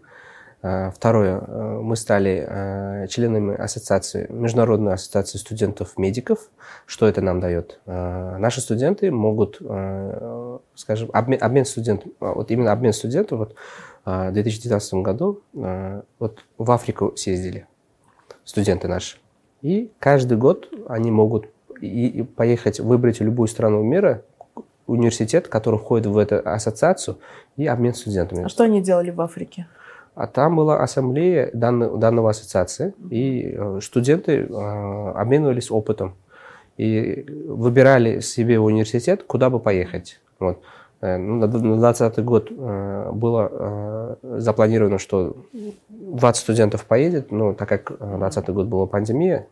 Второе, 0.61 1.41
мы 1.41 1.95
стали 1.95 3.05
членами 3.07 3.55
ассоциации, 3.55 4.25
Международной 4.31 4.93
ассоциации 4.93 5.37
студентов-медиков. 5.37 6.39
Что 6.87 7.07
это 7.07 7.21
нам 7.21 7.39
дает? 7.39 7.79
Наши 7.85 8.61
студенты 8.61 9.11
могут, 9.11 9.61
скажем, 10.73 11.11
обмен, 11.13 11.37
обмен 11.43 11.65
студентов, 11.65 12.11
вот 12.19 12.49
именно 12.49 12.71
обмен 12.71 12.93
студентов, 12.93 13.37
вот 13.37 13.55
в 14.05 14.31
2019 14.31 14.93
году 14.95 15.41
а, 15.55 16.03
вот 16.19 16.45
в 16.57 16.71
Африку 16.71 17.13
съездили 17.15 17.67
студенты 18.43 18.87
наши. 18.87 19.17
И 19.61 19.91
каждый 19.99 20.37
год 20.37 20.69
они 20.87 21.11
могут 21.11 21.47
и 21.81 22.23
поехать, 22.35 22.79
выбрать 22.79 23.19
любую 23.19 23.47
страну 23.47 23.83
мира, 23.83 24.23
университет, 24.87 25.47
который 25.47 25.79
входит 25.79 26.05
в 26.05 26.17
эту 26.17 26.47
ассоциацию, 26.47 27.17
и 27.57 27.65
обмен 27.65 27.93
студентами. 27.93 28.45
А 28.45 28.49
что 28.49 28.63
они 28.63 28.81
делали 28.81 29.11
в 29.11 29.19
Африке? 29.21 29.67
А 30.13 30.27
там 30.27 30.55
была 30.55 30.81
ассамблея 30.81 31.49
данного, 31.53 31.97
данного 31.97 32.29
ассоциации, 32.29 32.93
и 33.09 33.53
э, 33.57 33.79
студенты 33.81 34.43
э, 34.43 35.11
обменивались 35.15 35.69
опытом 35.71 36.15
и 36.77 37.25
выбирали 37.47 38.21
себе 38.21 38.59
университет, 38.59 39.23
куда 39.23 39.49
бы 39.49 39.59
поехать. 39.59 40.21
Вот. 40.39 40.61
Э, 41.01 41.17
ну, 41.17 41.35
на 41.35 41.47
2020 41.47 42.23
год 42.23 42.51
э, 42.51 43.11
было 43.11 44.17
э, 44.21 44.39
запланировано, 44.39 44.97
что 44.97 45.35
20 45.89 46.41
студентов 46.41 46.85
поедет, 46.85 47.31
но 47.31 47.53
так 47.53 47.69
как 47.69 47.87
2020 47.97 48.49
год 48.49 48.67
была 48.67 48.85
пандемия, 48.85 49.47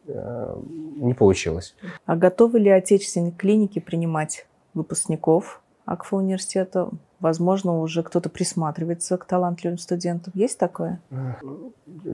не 0.95 1.13
получилось. 1.13 1.75
А 2.05 2.15
готовы 2.15 2.59
ли 2.59 2.69
отечественные 2.69 3.31
клиники 3.31 3.79
принимать 3.79 4.45
выпускников 4.73 5.61
АКФА 5.85 6.15
университета? 6.15 6.89
Возможно, 7.19 7.79
уже 7.79 8.03
кто-то 8.03 8.29
присматривается 8.29 9.17
к 9.17 9.25
талантливым 9.25 9.77
студентам. 9.77 10.33
Есть 10.35 10.59
такое? 10.59 10.99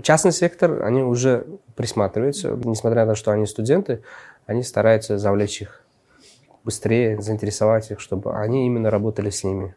Частный 0.03 0.31
сектор, 0.31 0.83
они 0.83 1.01
уже 1.01 1.45
присматриваются. 1.75 2.51
Несмотря 2.63 3.05
на 3.05 3.13
то, 3.13 3.15
что 3.15 3.31
они 3.31 3.47
студенты, 3.47 4.03
они 4.45 4.61
стараются 4.63 5.17
завлечь 5.17 5.61
их 5.61 5.83
быстрее 6.63 7.21
заинтересовать 7.21 7.91
их, 7.91 7.99
чтобы 7.99 8.35
они 8.35 8.65
именно 8.65 8.89
работали 8.89 9.29
с 9.29 9.43
ними. 9.43 9.75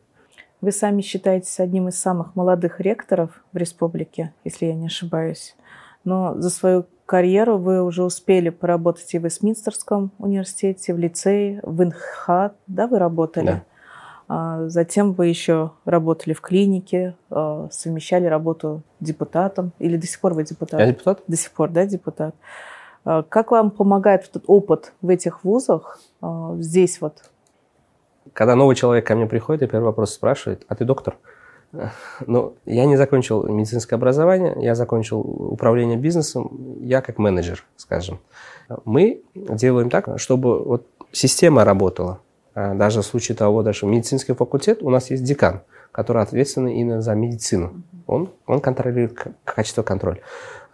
Вы 0.61 0.71
сами 0.71 1.03
считаетесь 1.03 1.59
одним 1.59 1.89
из 1.89 1.99
самых 1.99 2.37
молодых 2.37 2.81
ректоров 2.81 3.43
в 3.53 3.57
республике, 3.57 4.33
если 4.45 4.67
я 4.67 4.75
не 4.75 4.87
ошибаюсь. 4.87 5.57
Но 6.05 6.41
за 6.41 6.51
свою 6.51 6.87
карьеру 7.07 7.59
вы 7.59 7.83
уже 7.83 8.05
успели 8.05 8.49
поработать 8.49 9.13
и 9.15 9.19
в 9.19 9.25
Вестминстерском 9.25 10.13
университете, 10.19 10.95
в 10.95 10.99
лицее, 10.99 11.61
в 11.63 11.83
ИНХА, 11.83 12.53
да, 12.69 12.87
вы 12.87 12.99
работали? 12.99 13.47
Да. 13.47 13.63
А 14.29 14.69
затем 14.69 15.13
вы 15.13 15.27
еще 15.27 15.73
работали 15.85 16.33
в 16.33 16.41
клинике, 16.41 17.17
а, 17.29 17.69
совмещали 17.71 18.27
работу 18.27 18.83
депутатом. 19.01 19.73
Или 19.79 19.97
до 19.97 20.07
сих 20.07 20.21
пор 20.21 20.33
вы 20.33 20.45
депутат? 20.45 20.81
Я 20.81 20.87
депутат? 20.87 21.23
До 21.27 21.37
сих 21.37 21.51
пор, 21.51 21.71
да, 21.71 21.85
депутат. 21.85 22.35
А 23.05 23.23
как 23.23 23.51
вам 23.51 23.71
помогает 23.71 24.25
этот 24.29 24.45
опыт 24.47 24.93
в 25.03 25.09
этих 25.09 25.45
вузах 25.45 25.99
а, 26.21 26.55
здесь 26.59 27.01
вот? 27.01 27.31
Когда 28.33 28.55
новый 28.55 28.77
человек 28.77 29.07
ко 29.07 29.15
мне 29.15 29.27
приходит, 29.27 29.63
и 29.63 29.67
первый 29.67 29.87
вопрос 29.87 30.15
спрашивает, 30.15 30.65
а 30.69 30.75
ты 30.75 30.85
доктор? 30.85 31.17
Ну, 32.27 32.55
я 32.67 32.85
не 32.85 32.97
закончил 32.97 33.45
медицинское 33.49 33.97
образование, 33.97 34.55
я 34.61 34.75
закончил 34.75 35.21
управление 35.21 35.97
бизнесом, 35.97 36.79
я 36.81 37.01
как 37.01 37.19
менеджер, 37.19 37.65
скажем. 37.77 38.21
Мы 38.85 39.23
делаем 39.35 39.89
так, 39.89 40.19
чтобы 40.19 40.63
вот 40.63 40.87
система 41.13 41.65
работала. 41.65 42.21
А 42.55 42.75
даже 42.75 43.01
в 43.01 43.07
случае 43.07 43.37
того, 43.37 43.63
даже 43.63 43.87
медицинский 43.87 44.35
факультет, 44.35 44.83
у 44.83 44.91
нас 44.91 45.11
есть 45.11 45.25
декан, 45.25 45.63
который 45.93 46.23
ответственный 46.23 46.75
именно 46.75 47.01
за 47.01 47.15
медицину. 47.15 47.83
Он, 48.07 48.29
он 48.47 48.61
контролирует 48.61 49.27
качество 49.45 49.83
контроля. 49.83 50.21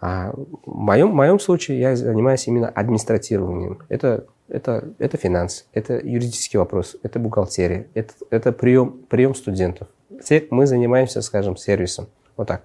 А 0.01 0.31
в 0.65 0.73
моем, 0.73 1.11
в 1.11 1.15
моем 1.15 1.39
случае 1.39 1.79
я 1.79 1.95
занимаюсь 1.95 2.47
именно 2.47 2.69
администратированием. 2.69 3.79
Это, 3.89 4.25
это, 4.47 4.89
это 4.97 5.17
финанс, 5.17 5.65
это 5.73 5.95
юридический 5.95 6.57
вопрос, 6.57 6.95
это 7.03 7.19
бухгалтерия, 7.19 7.87
это, 7.93 8.13
это 8.29 8.51
прием, 8.51 8.99
прием 9.09 9.35
студентов. 9.35 9.87
Мы 10.49 10.67
занимаемся, 10.67 11.21
скажем, 11.21 11.57
сервисом. 11.57 12.07
Вот 12.37 12.47
так. 12.47 12.63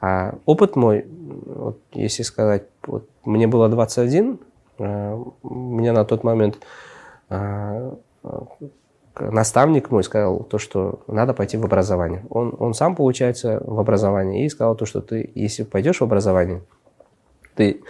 А 0.00 0.36
опыт 0.46 0.76
мой, 0.76 1.04
вот, 1.08 1.80
если 1.92 2.22
сказать, 2.22 2.64
вот, 2.86 3.08
мне 3.24 3.48
было 3.48 3.68
21, 3.68 4.38
а, 4.78 5.24
у 5.42 5.54
меня 5.54 5.92
на 5.92 6.04
тот 6.04 6.22
момент 6.22 6.58
а, 7.28 7.96
наставник 9.20 9.90
мой 9.90 10.02
сказал 10.02 10.40
то, 10.40 10.58
что 10.58 11.00
надо 11.06 11.34
пойти 11.34 11.56
в 11.56 11.64
образование. 11.64 12.24
Он, 12.30 12.54
он 12.58 12.74
сам, 12.74 12.96
получается, 12.96 13.60
в 13.64 13.78
образование 13.78 14.44
и 14.44 14.48
сказал 14.48 14.76
то, 14.76 14.86
что 14.86 15.00
ты, 15.00 15.30
если 15.34 15.64
пойдешь 15.64 16.00
в 16.00 16.04
образование, 16.04 16.62
ты 17.54 17.80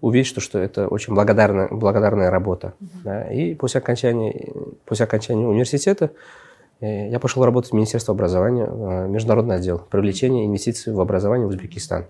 увидишь, 0.00 0.28
что, 0.28 0.40
что 0.40 0.58
это 0.58 0.88
очень 0.88 1.14
благодарная, 1.14 1.68
благодарная 1.68 2.30
работа. 2.30 2.74
Mm-hmm. 2.80 2.88
Да? 3.04 3.22
И 3.32 3.54
после 3.54 3.80
окончания, 3.80 4.52
после 4.84 5.04
окончания 5.04 5.46
университета 5.46 6.10
э, 6.80 7.08
я 7.08 7.18
пошел 7.18 7.44
работать 7.44 7.72
в 7.72 7.74
Министерство 7.74 8.14
образования, 8.14 8.66
э, 8.66 9.08
международный 9.08 9.56
отдел, 9.56 9.82
привлечение 9.90 10.46
инвестиций 10.46 10.92
в 10.92 11.00
образование 11.00 11.46
в 11.46 11.50
Узбекистан. 11.50 12.06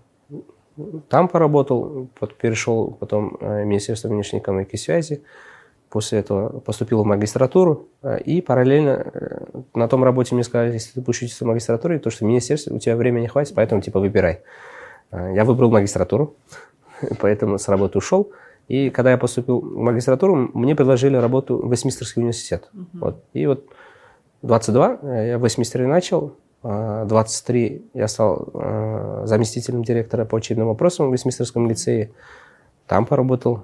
Там 1.09 1.29
поработал, 1.29 2.09
перешел 2.41 2.97
потом 3.01 3.37
э, 3.41 3.63
в 3.63 3.67
Министерство 3.67 4.09
внешней 4.09 4.39
экономики 4.39 4.75
и 4.75 4.79
связи, 4.79 5.23
После 5.91 6.19
этого 6.19 6.61
поступил 6.61 7.03
в 7.03 7.07
магистратуру, 7.07 7.89
э, 8.03 8.21
и 8.21 8.43
параллельно 8.43 9.11
э, 9.13 9.39
на 9.75 9.89
том 9.89 10.05
работе 10.05 10.35
мне 10.35 10.45
сказали, 10.45 10.75
если 10.75 10.93
ты 10.93 11.01
будешь 11.01 11.23
учиться 11.23 11.45
в 11.45 11.49
магистратуре, 11.49 11.99
то 11.99 12.11
что 12.11 12.27
в 12.27 12.29
министерстве 12.29 12.75
у 12.75 12.79
тебя 12.79 12.95
времени 12.95 13.23
не 13.23 13.29
хватит, 13.29 13.55
поэтому 13.55 13.81
типа 13.81 13.99
выбирай. 13.99 14.43
Э, 15.11 15.33
я 15.35 15.45
выбрал 15.45 15.71
магистратуру, 15.71 16.35
поэтому 17.21 17.59
с 17.59 17.69
работы 17.69 17.99
ушел. 17.99 18.31
И 18.69 18.91
когда 18.91 19.13
я 19.13 19.17
поступил 19.17 19.61
в 19.61 19.79
магистратуру, 19.79 20.51
мне 20.53 20.77
предложили 20.77 21.17
работу 21.17 21.57
в 21.57 21.71
Вестминстерский 21.71 22.21
университет. 22.21 22.69
Uh-huh. 22.75 22.87
Вот. 22.93 23.25
И 23.33 23.47
вот 23.47 23.65
22 24.43 24.99
я 25.25 25.39
в 25.39 25.45
Вестминстере 25.45 25.87
начал, 25.87 26.37
23 26.63 27.87
я 27.95 28.09
стал 28.09 29.25
заместителем 29.25 29.85
директора 29.85 30.27
по 30.27 30.35
учебным 30.35 30.67
вопросам 30.67 31.09
в 31.09 31.13
Вестминстерском 31.13 31.67
лицее. 31.67 32.11
Там 32.87 33.07
поработал 33.07 33.63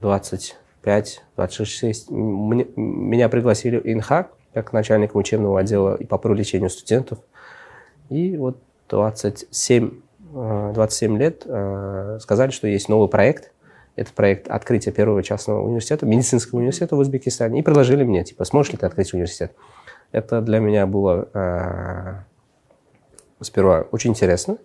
20 0.00 0.56
25, 0.88 1.22
26. 1.36 2.10
Мне, 2.10 2.66
меня 2.76 3.28
пригласили 3.28 3.78
в 3.78 3.86
ИНХА 3.86 4.28
как 4.54 4.72
начальник 4.72 5.14
учебного 5.14 5.60
отдела 5.60 5.94
и 5.94 6.06
по 6.06 6.16
привлечению 6.16 6.70
студентов. 6.70 7.18
И 8.08 8.36
вот 8.38 8.58
27, 8.88 9.90
27 10.32 11.14
э, 11.14 11.18
лет 11.18 11.42
э, 11.44 12.18
сказали, 12.22 12.50
что 12.50 12.66
есть 12.66 12.88
новый 12.88 13.08
проект. 13.08 13.52
Это 13.96 14.12
проект 14.14 14.48
открытия 14.48 14.90
первого 14.90 15.22
частного 15.22 15.60
университета, 15.60 16.06
медицинского 16.06 16.60
университета 16.60 16.96
в 16.96 17.00
Узбекистане. 17.00 17.60
И 17.60 17.62
предложили 17.62 18.04
мне, 18.04 18.24
типа, 18.24 18.44
сможешь 18.44 18.72
ли 18.72 18.78
ты 18.78 18.86
открыть 18.86 19.12
университет? 19.12 19.52
Это 20.10 20.40
для 20.40 20.58
меня 20.58 20.86
было 20.86 21.28
э, 21.34 22.14
сперва 23.42 23.84
очень 23.90 24.10
интересно, 24.10 24.56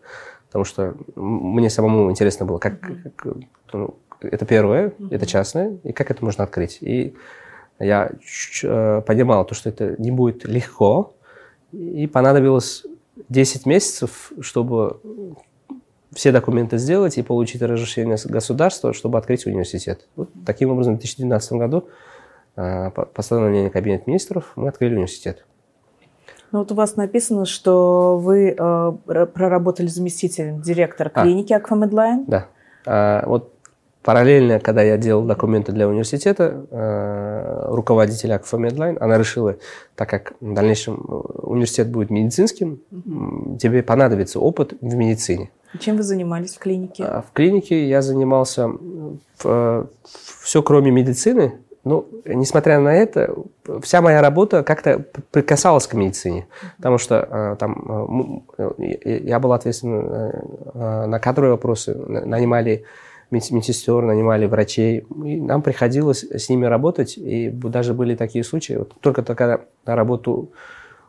потому 0.48 0.64
что 0.64 0.94
мне 1.16 1.70
самому 1.70 2.10
интересно 2.10 2.46
было, 2.46 2.60
как, 2.60 2.80
как 2.80 3.36
ну, 3.74 3.96
это 4.32 4.46
первое, 4.46 4.90
mm-hmm. 4.90 5.08
это 5.12 5.26
частное, 5.26 5.78
и 5.84 5.92
как 5.92 6.12
это 6.12 6.24
можно 6.24 6.44
открыть. 6.44 6.78
И 6.82 7.16
я 7.80 8.12
э, 8.64 9.02
понимал, 9.06 9.46
то, 9.46 9.56
что 9.56 9.70
это 9.70 9.96
не 9.98 10.12
будет 10.12 10.46
легко, 10.46 11.14
и 11.72 12.08
понадобилось 12.08 12.86
10 13.30 13.66
месяцев, 13.66 14.32
чтобы 14.42 15.00
все 16.12 16.32
документы 16.32 16.78
сделать 16.78 17.18
и 17.18 17.24
получить 17.24 17.62
разрешение 17.62 18.18
государства, 18.26 18.94
чтобы 18.94 19.18
открыть 19.18 19.46
университет. 19.46 20.08
Вот 20.16 20.30
таким 20.46 20.72
образом, 20.72 20.96
в 20.96 21.00
2012 21.00 21.54
году 21.54 21.88
э, 22.56 22.92
постановление 22.92 23.70
Кабинета 23.70 24.04
министров 24.08 24.52
мы 24.56 24.70
открыли 24.70 24.94
университет. 24.94 25.46
Ну 26.52 26.60
вот 26.60 26.72
у 26.72 26.76
вас 26.76 26.96
написано, 26.96 27.46
что 27.46 28.20
вы 28.20 28.56
э, 28.56 29.26
проработали 29.34 29.88
заместителем 29.88 30.62
директора 30.62 31.12
а. 31.14 31.24
клиники 31.24 31.52
а. 31.52 31.60
Aquamedline. 31.60 32.26
Да. 32.28 32.48
А, 32.86 33.24
вот 33.26 33.52
Параллельно, 34.04 34.60
когда 34.60 34.82
я 34.82 34.98
делал 34.98 35.24
документы 35.24 35.72
для 35.72 35.88
университета, 35.88 36.66
э, 36.70 37.68
руководитель 37.70 38.34
Акфа 38.34 38.58
Медлайн, 38.58 38.98
она 39.00 39.18
решила, 39.18 39.56
так 39.96 40.10
как 40.10 40.34
в 40.42 40.54
дальнейшем 40.54 40.96
э, 40.96 41.14
университет 41.44 41.90
будет 41.90 42.10
медицинским, 42.10 42.82
тебе 43.58 43.82
понадобится 43.82 44.42
опыт 44.42 44.74
в 44.82 44.94
медицине. 44.96 45.52
Чем 45.80 45.96
вы 45.96 46.04
занимались 46.04 46.56
в 46.56 46.60
клинике? 46.60 47.06
А, 47.06 47.22
в 47.22 47.32
клинике 47.32 47.88
я 47.88 48.02
занимался 48.02 48.70
в, 49.38 49.88
все, 50.42 50.62
кроме 50.62 50.92
медицины. 50.92 51.60
Ну, 51.86 52.06
несмотря 52.26 52.80
на 52.80 52.94
это, 52.94 53.34
вся 53.82 54.02
моя 54.02 54.22
работа 54.22 54.64
как-то 54.64 55.04
прикасалась 55.32 55.88
к 55.88 55.94
медицине, 55.94 56.48
потому 56.76 56.98
что 56.98 57.28
э, 57.30 57.56
там 57.58 58.44
я 58.98 59.40
был 59.40 59.54
ответственен 59.54 61.10
на 61.10 61.20
кадровые 61.20 61.54
вопросы, 61.54 61.96
нанимали 61.96 62.84
медсестер, 63.34 64.04
нанимали 64.04 64.46
врачей. 64.46 65.06
И 65.24 65.42
нам 65.42 65.62
приходилось 65.62 66.24
с 66.24 66.50
ними 66.50 66.66
работать. 66.66 67.18
И 67.18 67.50
даже 67.50 67.94
были 67.94 68.16
такие 68.16 68.44
случаи. 68.44 68.74
Вот 68.74 68.94
только 69.02 69.24
когда 69.24 69.62
на 69.86 69.96
работу 69.96 70.52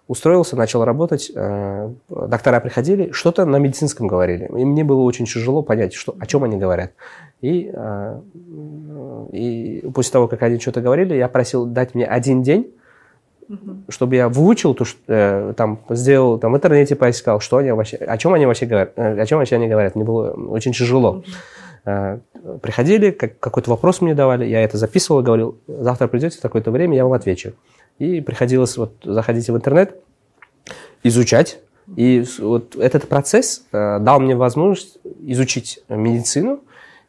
устроился, 0.07 0.57
начал 0.57 0.85
работать, 0.85 1.31
э, 1.35 1.91
доктора 2.09 2.61
приходили, 2.61 3.11
что-то 3.13 3.47
на 3.47 3.57
медицинском 3.57 4.07
говорили. 4.07 4.47
И 4.47 4.65
мне 4.65 4.85
было 4.85 5.01
очень 5.01 5.25
тяжело 5.25 5.63
понять, 5.63 5.95
что, 5.95 6.15
о 6.19 6.27
чем 6.27 6.45
они 6.45 6.59
говорят. 6.59 6.93
И, 7.41 7.71
э, 7.73 8.21
и 9.33 9.91
после 9.95 10.13
того, 10.13 10.29
как 10.29 10.43
они 10.43 10.59
что-то 10.59 10.83
говорили, 10.83 11.15
я 11.15 11.29
просил 11.29 11.65
дать 11.65 11.95
мне 11.95 12.05
один 12.07 12.43
день, 12.43 12.71
чтобы 13.89 14.17
я 14.17 14.29
выучил 14.29 14.75
то, 14.75 14.85
что 14.85 14.99
э, 15.09 15.55
там 15.57 15.81
сделал, 15.91 16.39
там 16.39 16.53
в 16.53 16.57
интернете 16.57 16.97
поискал, 16.97 17.41
что 17.41 17.59
они 17.59 17.73
вообще, 17.73 17.97
о 17.97 18.17
чем 18.19 18.35
они 18.35 18.47
вообще 18.47 18.67
говорят, 18.67 18.99
о 18.99 19.27
чем 19.27 19.39
вообще 19.39 19.57
они 19.57 19.69
говорят. 19.69 19.95
Мне 19.95 20.05
было 20.05 20.33
очень 20.33 20.73
тяжело. 20.73 21.23
Э, 21.27 21.31
приходили, 21.85 23.11
как, 23.11 23.39
какой-то 23.39 23.71
вопрос 23.71 24.01
мне 24.01 24.15
давали, 24.15 24.47
я 24.47 24.63
это 24.63 24.79
записывал, 24.79 25.23
говорил, 25.23 25.59
завтра 25.67 26.09
придете 26.09 26.39
в 26.39 26.41
такое-то 26.41 26.71
время, 26.71 26.97
я 26.97 27.05
вам 27.05 27.13
отвечу. 27.13 27.53
И 27.99 28.21
приходилось 28.21 28.77
вот 28.77 28.95
заходить 29.05 29.49
в 29.49 29.57
интернет, 29.57 29.97
изучать. 31.03 31.61
И 31.97 32.25
вот 32.39 32.77
этот 32.77 33.09
процесс 33.09 33.67
э, 33.71 33.99
дал 34.01 34.19
мне 34.19 34.35
возможность 34.35 34.99
изучить 35.21 35.81
медицину. 35.89 36.61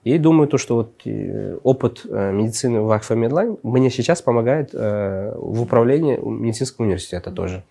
И 0.04 0.18
думаю, 0.20 0.48
то, 0.48 0.58
что 0.58 0.76
вот 0.76 0.92
э, 1.06 1.58
опыт 1.64 2.04
медицины 2.06 2.82
в 2.82 2.92
Акфа 2.92 3.16
Медлайн 3.16 3.58
мне 3.64 3.90
сейчас 3.90 4.22
помогает 4.22 4.74
в 4.74 5.62
управлении 5.62 6.18
медицинского 6.18 6.86
университета 6.86 7.32
тоже. 7.32 7.64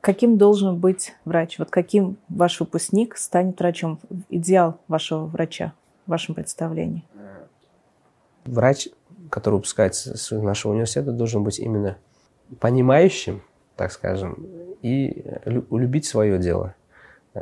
Каким 0.00 0.38
должен 0.38 0.76
быть 0.76 1.14
врач? 1.24 1.58
Вот 1.58 1.70
каким 1.70 2.16
ваш 2.28 2.60
выпускник 2.60 3.16
станет 3.16 3.58
врачом? 3.60 3.98
Идеал 4.30 4.78
вашего 4.88 5.26
врача? 5.26 5.72
В 6.10 6.12
вашем 6.12 6.34
представлении? 6.34 7.04
Врач, 8.44 8.88
который 9.30 9.54
выпускается 9.54 10.16
с 10.16 10.30
нашего 10.32 10.72
университета, 10.72 11.12
должен 11.12 11.44
быть 11.44 11.60
именно 11.60 11.98
понимающим, 12.58 13.42
так 13.76 13.92
скажем, 13.92 14.44
и 14.82 15.24
любить 15.46 16.06
свое 16.06 16.38
дело. 16.38 16.74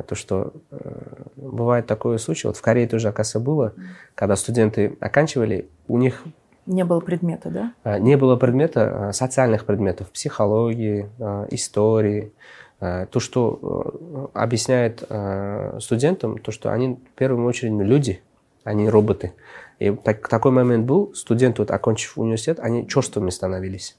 То, 0.05 0.13
что 0.13 0.53
э, 0.69 1.23
бывает 1.35 1.87
такое 1.87 2.19
случай, 2.19 2.45
вот 2.45 2.57
в 2.57 2.61
Корее 2.61 2.87
тоже, 2.87 3.07
оказывается, 3.07 3.39
было, 3.39 3.73
когда 4.13 4.35
студенты 4.35 4.95
оканчивали, 4.99 5.67
у 5.87 5.97
них... 5.97 6.23
Не 6.67 6.85
было 6.85 6.99
предмета, 6.99 7.73
да? 7.83 7.97
Не 7.97 8.15
было 8.15 8.35
предмета, 8.35 9.09
социальных 9.13 9.65
предметов, 9.65 10.11
психологии, 10.11 11.09
истории, 11.49 12.31
Э, 12.81 13.07
то, 13.11 13.19
что 13.19 14.29
э, 14.33 14.39
объясняет 14.39 15.03
э, 15.09 15.79
студентам, 15.81 16.37
то, 16.37 16.51
что 16.51 16.71
они 16.71 16.95
в 16.95 17.17
первую 17.17 17.45
очередь 17.45 17.73
люди, 17.73 18.21
а 18.69 18.73
не 18.73 18.89
роботы. 18.89 19.33
И 19.79 19.91
так, 19.91 20.27
такой 20.27 20.51
момент 20.51 20.85
был, 20.85 21.13
студенты, 21.15 21.61
вот, 21.61 21.71
окончив 21.71 22.17
университет, 22.17 22.59
они 22.59 22.87
черствыми 22.87 23.29
становились. 23.29 23.97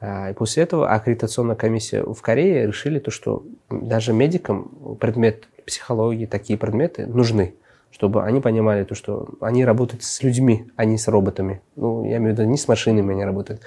И 0.00 0.32
после 0.36 0.62
этого 0.62 0.88
аккредитационная 0.90 1.56
комиссия 1.56 2.02
в 2.02 2.20
Корее 2.22 2.66
решили 2.66 3.00
то, 3.00 3.10
что 3.10 3.42
даже 3.68 4.12
медикам 4.12 4.96
предмет 5.00 5.48
психологии, 5.66 6.24
такие 6.26 6.56
предметы 6.56 7.06
нужны, 7.06 7.54
чтобы 7.90 8.22
они 8.22 8.40
понимали 8.40 8.84
то, 8.84 8.94
что 8.94 9.28
они 9.40 9.64
работают 9.64 10.04
с 10.04 10.22
людьми, 10.22 10.70
а 10.76 10.84
не 10.84 10.98
с 10.98 11.08
роботами. 11.08 11.60
Ну, 11.74 12.04
я 12.04 12.18
имею 12.18 12.34
в 12.34 12.38
виду, 12.38 12.48
не 12.48 12.56
с 12.56 12.68
машинами 12.68 13.12
они 13.12 13.24
работают. 13.24 13.62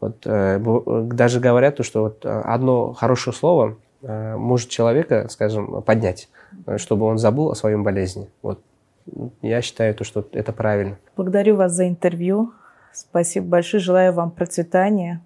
Вот, 0.00 0.20
даже 0.22 1.38
говорят, 1.38 1.76
то, 1.76 1.82
что 1.82 2.02
вот 2.02 2.24
одно 2.24 2.92
хорошее 2.94 3.36
слово 3.36 3.76
Э, 4.04 4.36
может 4.36 4.68
человека, 4.68 5.26
скажем, 5.30 5.82
поднять, 5.82 6.28
э, 6.66 6.76
чтобы 6.76 7.06
он 7.06 7.16
забыл 7.18 7.50
о 7.50 7.54
своем 7.54 7.82
болезни. 7.82 8.28
Вот. 8.42 8.60
Я 9.42 9.62
считаю, 9.62 9.94
то, 9.94 10.04
что 10.04 10.26
это 10.32 10.52
правильно. 10.52 10.98
Благодарю 11.16 11.56
вас 11.56 11.72
за 11.72 11.88
интервью. 11.88 12.52
Спасибо 12.92 13.46
большое. 13.46 13.82
Желаю 13.82 14.12
вам 14.12 14.30
процветания 14.30 15.22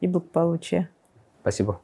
и 0.00 0.06
благополучия. 0.06 0.88
Спасибо. 1.40 1.80